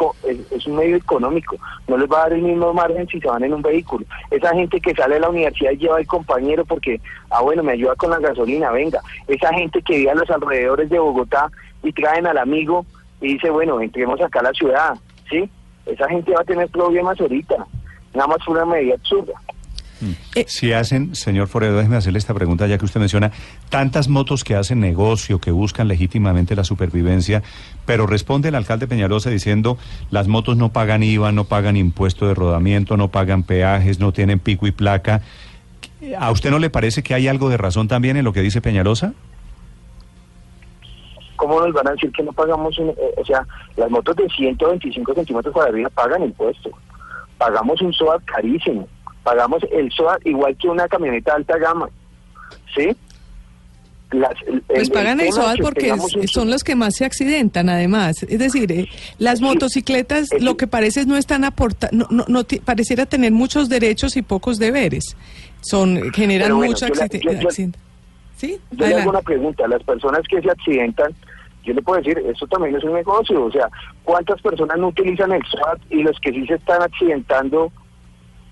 es, 0.51 0.67
un 0.67 0.77
medio 0.77 0.97
económico, 0.97 1.57
no 1.87 1.97
les 1.97 2.11
va 2.11 2.19
a 2.19 2.23
dar 2.23 2.33
el 2.33 2.43
mismo 2.43 2.73
margen 2.75 3.07
si 3.07 3.21
se 3.21 3.29
van 3.29 3.45
en 3.45 3.55
un 3.55 3.63
vehículo. 3.63 4.05
Esa 4.31 4.53
gente 4.55 4.81
que 4.81 4.95
sale 4.95 5.15
de 5.15 5.21
la 5.21 5.29
universidad 5.29 5.71
y 5.71 5.77
lleva 5.77 5.99
al 5.99 6.07
compañero 6.07 6.65
porque, 6.65 7.01
ah 7.31 7.43
bueno, 7.43 7.63
me 7.63 7.73
ayuda 7.73 7.95
con 7.95 8.11
la 8.11 8.19
gasolina, 8.19 8.71
venga. 8.71 9.01
Esa 9.29 9.53
gente 9.55 9.81
que 9.83 9.99
vive 9.99 10.11
a 10.11 10.15
los 10.17 10.29
alrededores 10.31 10.91
de 10.91 10.99
Bogotá 10.99 11.51
y 11.83 11.93
traen 11.93 12.27
al 12.27 12.39
amigo 12.39 12.85
y 13.21 13.35
dice, 13.35 13.51
bueno, 13.51 13.81
entremos 13.81 14.21
acá 14.21 14.41
a 14.41 14.45
la 14.45 14.53
ciudad, 14.53 14.95
¿sí? 15.31 15.49
Esa 15.87 16.09
gente 16.09 16.33
va 16.33 16.41
a 16.41 16.45
tener 16.45 16.69
problemas 16.69 17.21
ahorita, 17.21 17.57
nada 18.15 18.27
más 18.27 18.49
una 18.49 18.65
medida 18.65 18.95
absurda. 18.95 19.35
Eh, 20.35 20.45
Si 20.49 20.73
hacen, 20.73 21.15
señor 21.15 21.49
Forero, 21.49 21.77
déjeme 21.77 21.97
hacerle 21.97 22.19
esta 22.19 22.35
pregunta 22.35 22.67
ya 22.67 22.79
que 22.79 22.85
usted 22.85 23.01
menciona 23.01 23.33
tantas 23.71 24.09
motos 24.09 24.45
que 24.45 24.55
hacen 24.57 24.81
negocio, 24.81 25.41
que 25.41 25.51
buscan 25.51 25.89
legítimamente 25.89 26.55
la 26.57 26.65
supervivencia, 26.65 27.43
pero 27.87 28.07
responde 28.07 28.49
el 28.49 28.55
alcalde 28.55 28.87
Peñalosa 28.87 29.31
diciendo 29.31 29.79
las 30.11 30.29
motos 30.29 30.57
no 30.57 30.71
pagan 30.71 31.03
IVA, 31.03 31.33
no 31.33 31.45
pagan 31.45 31.77
impuesto 31.77 32.27
de 32.27 32.35
rodamiento, 32.35 32.97
no 32.97 33.09
pagan 33.09 33.43
peajes, 33.43 33.99
no 34.01 34.13
tienen 34.13 34.39
pico 34.41 34.67
y 34.67 34.73
placa. 34.73 35.23
¿A 36.19 36.31
usted 36.31 36.51
no 36.51 36.59
le 36.59 36.71
parece 36.71 37.03
que 37.03 37.15
hay 37.15 37.29
algo 37.29 37.49
de 37.49 37.57
razón 37.57 37.89
también 37.89 38.17
en 38.17 38.25
lo 38.25 38.33
que 38.33 38.41
dice 38.43 38.61
Peñalosa? 38.61 39.15
¿Cómo 41.37 41.61
nos 41.61 41.73
van 41.75 41.89
a 41.89 41.91
decir 41.93 42.11
que 42.13 42.23
no 42.23 42.33
pagamos? 42.33 42.79
un- 42.79 42.91
eh, 42.91 43.15
o 43.17 43.25
sea, 43.25 43.45
las 43.77 43.91
motos 43.91 44.15
de 44.17 44.29
125 44.29 45.15
centímetros 45.15 45.55
arriba 45.57 45.91
pagan 45.91 46.23
impuesto. 46.23 46.71
Pagamos 47.39 47.81
un 47.83 47.93
SOAT 47.93 48.23
carísimo. 48.25 48.87
Pagamos 49.25 49.63
el 49.73 49.91
SOAT 49.91 50.25
igual 50.27 50.57
que 50.57 50.69
una 50.69 50.87
camioneta 50.87 51.33
de 51.33 51.37
alta 51.39 51.59
gama. 51.59 51.89
¿Sí? 52.77 52.95
Las- 54.13 54.35
el- 54.47 54.61
Pues 54.63 54.91
pagan 54.91 55.19
el 55.19 55.27
el 55.27 55.33
SOAT 55.33 55.57
que 55.57 55.63
porque 55.63 55.91
es- 56.23 56.31
son 56.31 56.49
los 56.51 56.63
que 56.63 56.77
más 56.77 56.95
se 56.95 57.05
accidentan, 57.05 57.69
además. 57.69 58.23
Es 58.23 58.39
decir, 58.39 58.71
eh, 58.71 58.87
las 59.19 59.39
Sí. 59.39 59.45
motocicletas 59.45 60.31
Es 60.31 60.43
lo 60.43 60.53
que- 60.57 60.65
que 60.65 60.67
parece 60.69 61.01
es 61.01 61.07
no 61.09 61.17
están 61.17 61.43
aportando, 61.45 62.07
no, 62.11 62.25
no, 62.29 62.41
no 62.43 62.45
pareciera 62.65 63.07
tener 63.07 63.33
muchos 63.33 63.69
derechos 63.69 64.17
y 64.17 64.23
pocos 64.23 64.59
deberes. 64.59 65.17
Son 65.63 66.13
generan 66.13 66.55
bueno, 66.55 66.73
mucho 66.73 66.87
yo 66.87 66.95
la- 66.95 67.05
accidente. 67.05 67.79
¿Sí? 68.37 68.59
Yo 68.73 68.87
le 68.87 68.95
hago 68.97 69.11
una 69.11 69.23
pregunta, 69.23 69.67
las 69.67 69.83
personas 69.83 70.21
que 70.29 70.41
se 70.43 70.51
accidentan, 70.51 71.13
yo 71.65 71.73
le 71.73 71.81
puedo 71.83 71.99
decir, 72.01 72.19
esto 72.31 72.47
también 72.47 72.77
es 72.77 72.85
un 72.85 72.93
negocio, 72.93 73.45
o 73.45 73.51
sea, 73.51 73.69
¿cuántas 74.05 74.41
personas 74.43 74.77
no 74.79 74.89
utilizan 74.89 75.33
el 75.33 75.43
SWAT 75.47 75.81
y 75.91 76.03
los 76.03 76.19
que 76.21 76.31
sí 76.33 76.47
se 76.47 76.55
están 76.55 76.83
accidentando 76.83 77.73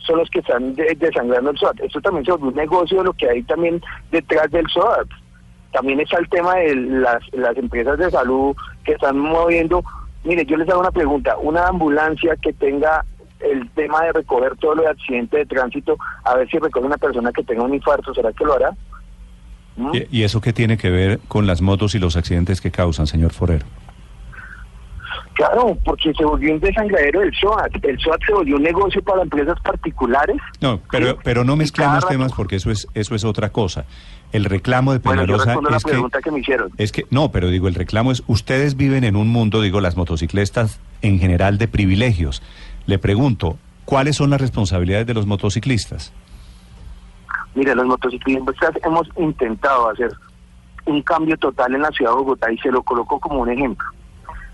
son 0.07 0.19
los 0.19 0.29
que 0.31 0.41
están 0.41 0.75
de- 0.75 0.95
desangrando 0.99 1.51
el 1.51 1.59
SWAT? 1.59 1.81
Esto 1.81 2.01
también 2.01 2.25
se 2.25 2.33
vuelve 2.33 2.49
un 2.49 2.55
negocio 2.55 2.99
de 2.99 3.05
lo 3.05 3.13
que 3.13 3.29
hay 3.29 3.43
también 3.45 3.81
detrás 4.11 4.51
del 4.51 4.67
SWAT. 4.69 5.09
También 5.73 6.01
está 6.01 6.19
el 6.19 6.29
tema 6.29 6.57
de 6.57 6.75
las, 6.77 7.23
las 7.33 7.57
empresas 7.57 7.99
de 7.99 8.11
salud 8.11 8.55
que 8.85 8.93
están 8.93 9.19
moviendo. 9.19 9.83
Mire, 10.25 10.45
yo 10.45 10.57
les 10.57 10.69
hago 10.69 10.81
una 10.81 10.91
pregunta, 10.91 11.37
una 11.39 11.67
ambulancia 11.67 12.37
que 12.37 12.53
tenga 12.53 13.05
el 13.41 13.69
tema 13.71 14.03
de 14.05 14.13
recoger 14.13 14.57
todo 14.59 14.75
lo 14.77 14.83
de 14.83 14.89
accidente 14.91 15.39
de 15.39 15.47
tránsito, 15.47 15.97
a 16.25 16.37
ver 16.37 16.49
si 16.49 16.59
recoge 16.59 16.87
una 16.87 16.97
persona 16.99 17.33
que 17.33 17.43
tenga 17.43 17.63
un 17.65 17.75
infarto, 17.75 18.15
¿será 18.15 18.33
que 18.33 18.45
lo 18.45 18.55
hará? 18.55 18.71
¿Mm? 19.77 19.91
¿Y, 19.95 20.19
y 20.21 20.23
eso 20.25 20.41
qué 20.41 20.53
tiene 20.53 20.77
que 20.77 20.91
ver 20.91 21.19
con 21.27 21.47
las 21.47 21.61
motos 21.61 21.95
y 21.95 21.99
los 21.99 22.17
accidentes 22.17 22.61
que 22.61 22.71
causan, 22.71 23.07
señor 23.09 23.33
Forero? 23.33 23.65
Claro, 25.35 25.79
porque 25.85 26.13
se 26.13 26.25
volvió 26.25 26.53
un 26.53 26.61
desangradero 26.61 27.21
del 27.21 27.35
SOAT. 27.35 27.85
El 27.85 27.99
SOAT 27.99 28.21
se 28.27 28.33
volvió 28.33 28.57
un 28.57 28.63
negocio 28.63 29.03
para 29.03 29.23
empresas 29.23 29.59
particulares. 29.61 30.37
No, 30.61 30.81
pero, 30.91 31.19
pero 31.25 31.45
no 31.45 31.57
cada 31.75 32.01
temas 32.01 32.33
porque 32.33 32.57
eso 32.57 32.71
es, 32.71 32.87
eso 32.95 33.15
es 33.15 33.25
otra 33.25 33.51
cosa. 33.51 33.87
El 34.33 34.45
reclamo 34.45 34.93
de 34.93 34.99
Bueno, 34.99 35.23
yo 35.25 35.39
Peñalosa 35.39 35.71
la 35.71 35.77
es 35.77 35.85
que, 35.85 35.91
pregunta 35.91 36.21
que 36.21 36.31
me 36.31 36.41
hicieron. 36.41 36.71
es 36.77 36.93
que, 36.93 37.07
no, 37.11 37.31
pero 37.31 37.49
digo, 37.49 37.69
el 37.69 37.75
reclamo 37.75 38.13
es, 38.13 38.23
ustedes 38.27 38.77
viven 38.77 39.05
en 39.05 39.17
un 39.17 39.29
mundo, 39.29 39.61
digo, 39.61 39.81
las 39.81 39.97
motociclistas 39.97 40.81
en 41.03 41.19
general 41.19 41.59
de 41.59 41.69
privilegios. 41.69 42.43
Le 42.87 42.99
pregunto, 42.99 43.57
¿cuáles 43.85 44.17
son 44.17 44.31
las 44.31 44.41
responsabilidades 44.41 45.07
de 45.07 45.15
los 45.15 45.27
motociclistas? 45.27 46.13
Mire, 47.55 47.75
los 47.75 47.87
motociclistas 47.87 48.73
hemos 48.85 49.09
intentado 49.17 49.91
hacer 49.91 50.11
un 50.87 51.03
cambio 51.03 51.37
total 51.37 51.75
en 51.75 51.83
la 51.83 51.91
ciudad 51.91 52.13
de 52.13 52.17
Bogotá 52.17 52.51
y 52.51 52.59
se 52.59 52.71
lo 52.71 52.83
coloco 52.83 53.21
como 53.21 53.41
un 53.41 53.51
ejemplo. 53.51 53.87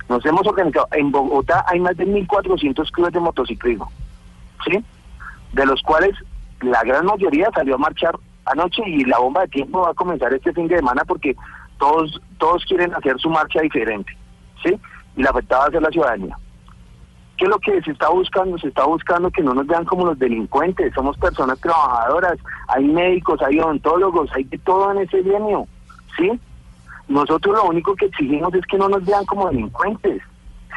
Nos 0.09 0.25
hemos 0.25 0.47
organizado. 0.47 0.89
En 0.93 1.11
Bogotá 1.11 1.65
hay 1.69 1.81
más 1.81 1.97
de 1.97 2.07
1.400 2.07 2.91
clubes 2.91 3.13
de 3.13 3.21
motociclismo, 3.21 3.91
¿sí? 4.65 4.83
De 5.53 5.67
los 5.67 5.83
cuales 5.83 6.15
la 6.61 6.83
gran 6.83 7.07
mayoría 7.07 7.51
salió 7.55 7.75
a 7.75 7.79
marchar 7.79 8.17
anoche 8.47 8.83
y 8.87 9.05
la 9.05 9.19
bomba 9.19 9.43
de 9.43 9.49
tiempo 9.49 9.83
va 9.83 9.91
a 9.91 9.95
comenzar 9.95 10.33
este 10.33 10.53
fin 10.53 10.69
de 10.69 10.77
semana 10.77 11.03
porque 11.07 11.37
todos 11.79 12.21
todos 12.39 12.65
quieren 12.65 12.95
hacer 12.95 13.19
su 13.19 13.29
marcha 13.29 13.61
diferente, 13.61 14.17
¿sí? 14.63 14.79
Y 15.17 15.23
la 15.23 15.31
afectada 15.31 15.63
va 15.63 15.67
a 15.69 15.71
ser 15.71 15.83
la 15.83 15.91
ciudadanía. 15.91 16.39
¿Qué 17.37 17.45
es 17.45 17.51
lo 17.51 17.59
que 17.59 17.81
se 17.83 17.93
está 17.93 18.09
buscando? 18.09 18.59
Se 18.59 18.69
está 18.69 18.85
buscando 18.85 19.31
que 19.31 19.43
no 19.43 19.55
nos 19.55 19.67
vean 19.67 19.85
como 19.85 20.07
los 20.07 20.19
delincuentes, 20.19 20.93
somos 20.95 21.17
personas 21.19 21.61
trabajadoras, 21.61 22.39
hay 22.67 22.85
médicos, 22.85 23.41
hay 23.43 23.61
odontólogos, 23.61 24.31
hay 24.35 24.45
de 24.45 24.59
todo 24.59 24.91
en 24.91 24.99
ese 24.99 25.23
gremio, 25.23 25.67
¿sí? 26.17 26.41
Nosotros 27.09 27.55
lo 27.55 27.65
único 27.65 27.95
que 27.95 28.07
exigimos 28.07 28.53
es 28.55 28.65
que 28.67 28.79
no 28.79 28.89
nos 28.89 29.05
vean 29.05 29.25
como 29.25 29.49
delincuentes, 29.49 30.23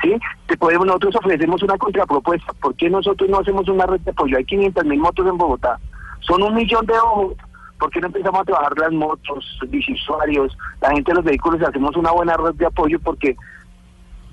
¿sí? 0.01 0.15
Te 0.47 0.57
podemos, 0.57 0.87
nosotros 0.87 1.15
ofrecemos 1.17 1.61
una 1.63 1.77
contrapropuesta, 1.77 2.53
¿por 2.53 2.75
qué 2.75 2.89
nosotros 2.89 3.29
no 3.29 3.39
hacemos 3.39 3.67
una 3.67 3.85
red 3.85 3.99
de 4.01 4.11
apoyo? 4.11 4.37
Hay 4.37 4.45
500 4.45 4.85
mil 4.85 4.99
motos 4.99 5.27
en 5.27 5.37
Bogotá, 5.37 5.79
son 6.21 6.41
un 6.43 6.55
millón 6.55 6.85
de 6.85 6.93
ojos, 6.93 7.33
¿por 7.79 7.89
qué 7.89 7.99
no 7.99 8.07
empezamos 8.07 8.41
a 8.41 8.45
trabajar 8.45 8.77
las 8.77 8.91
motos, 8.93 9.59
biciusuarios, 9.67 10.57
la 10.81 10.91
gente 10.91 11.11
de 11.11 11.15
los 11.15 11.25
vehículos, 11.25 11.61
hacemos 11.61 11.95
una 11.97 12.11
buena 12.11 12.37
red 12.37 12.55
de 12.55 12.65
apoyo 12.65 12.99
porque 12.99 13.35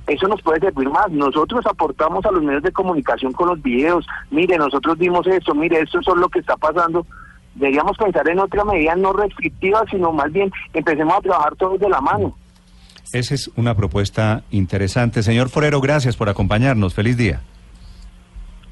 eso 0.09 0.27
nos 0.27 0.41
puede 0.41 0.61
servir 0.61 0.89
más. 0.89 1.11
Nosotros 1.11 1.65
aportamos 1.67 2.25
a 2.25 2.31
los 2.31 2.43
medios 2.43 2.63
de 2.63 2.73
comunicación 2.73 3.33
con 3.33 3.49
los 3.49 3.63
videos. 3.63 4.07
Mire, 4.31 4.57
nosotros 4.57 4.97
vimos 4.97 5.27
esto, 5.27 5.55
mire, 5.55 5.81
esto 5.81 6.01
es 6.01 6.07
lo 6.07 6.29
que 6.31 6.39
está 6.39 6.57
pasando. 6.57 7.07
Deberíamos 7.59 7.97
pensar 7.97 8.29
en 8.29 8.39
otra 8.39 8.65
medida 8.65 8.95
no 8.97 9.13
restrictiva, 9.13 9.85
sino 9.91 10.13
más 10.13 10.33
bien 10.33 10.51
empecemos 10.73 11.15
a 11.17 11.21
trabajar 11.21 11.57
todos 11.57 11.79
de 11.81 11.89
la 11.89 12.01
mano. 12.01 12.35
Esa 13.13 13.35
es 13.35 13.51
una 13.57 13.75
propuesta 13.75 14.43
interesante. 14.51 15.23
Señor 15.23 15.49
Forero, 15.49 15.81
gracias 15.81 16.17
por 16.17 16.29
acompañarnos. 16.29 16.95
Feliz 16.95 17.17
día. 17.17 17.41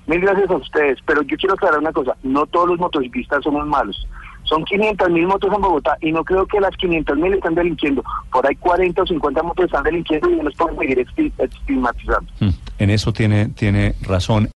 Mil 0.07 0.21
gracias 0.21 0.49
a 0.51 0.55
ustedes, 0.57 0.99
pero 1.05 1.23
yo 1.23 1.37
quiero 1.37 1.55
aclarar 1.55 1.81
una 1.81 1.93
cosa, 1.93 2.15
no 2.23 2.47
todos 2.47 2.69
los 2.69 2.79
motociclistas 2.79 3.43
somos 3.43 3.67
malos. 3.67 4.07
Son 4.45 4.65
500 4.65 5.11
mil 5.11 5.27
motos 5.27 5.53
en 5.53 5.61
Bogotá 5.61 5.97
y 6.01 6.13
no 6.13 6.23
creo 6.23 6.47
que 6.47 6.61
las 6.61 6.77
500 6.77 7.17
mil 7.19 7.33
están 7.35 7.57
delinquiendo. 7.57 8.05
Por 8.31 8.47
ahí 8.47 8.55
40 8.55 9.03
o 9.03 9.07
50 9.07 9.43
motos 9.43 9.65
están 9.65 9.83
delinquiendo 9.83 10.31
y 10.31 10.37
no 10.37 10.45
nos 10.45 10.55
pueden 10.55 10.79
seguir 10.79 10.99
estig- 11.05 11.33
estigmatizando. 11.37 12.31
Mm, 12.39 12.49
En 12.79 12.91
eso 12.91 13.13
tiene, 13.13 13.49
tiene 13.49 13.97
razón. 14.03 14.49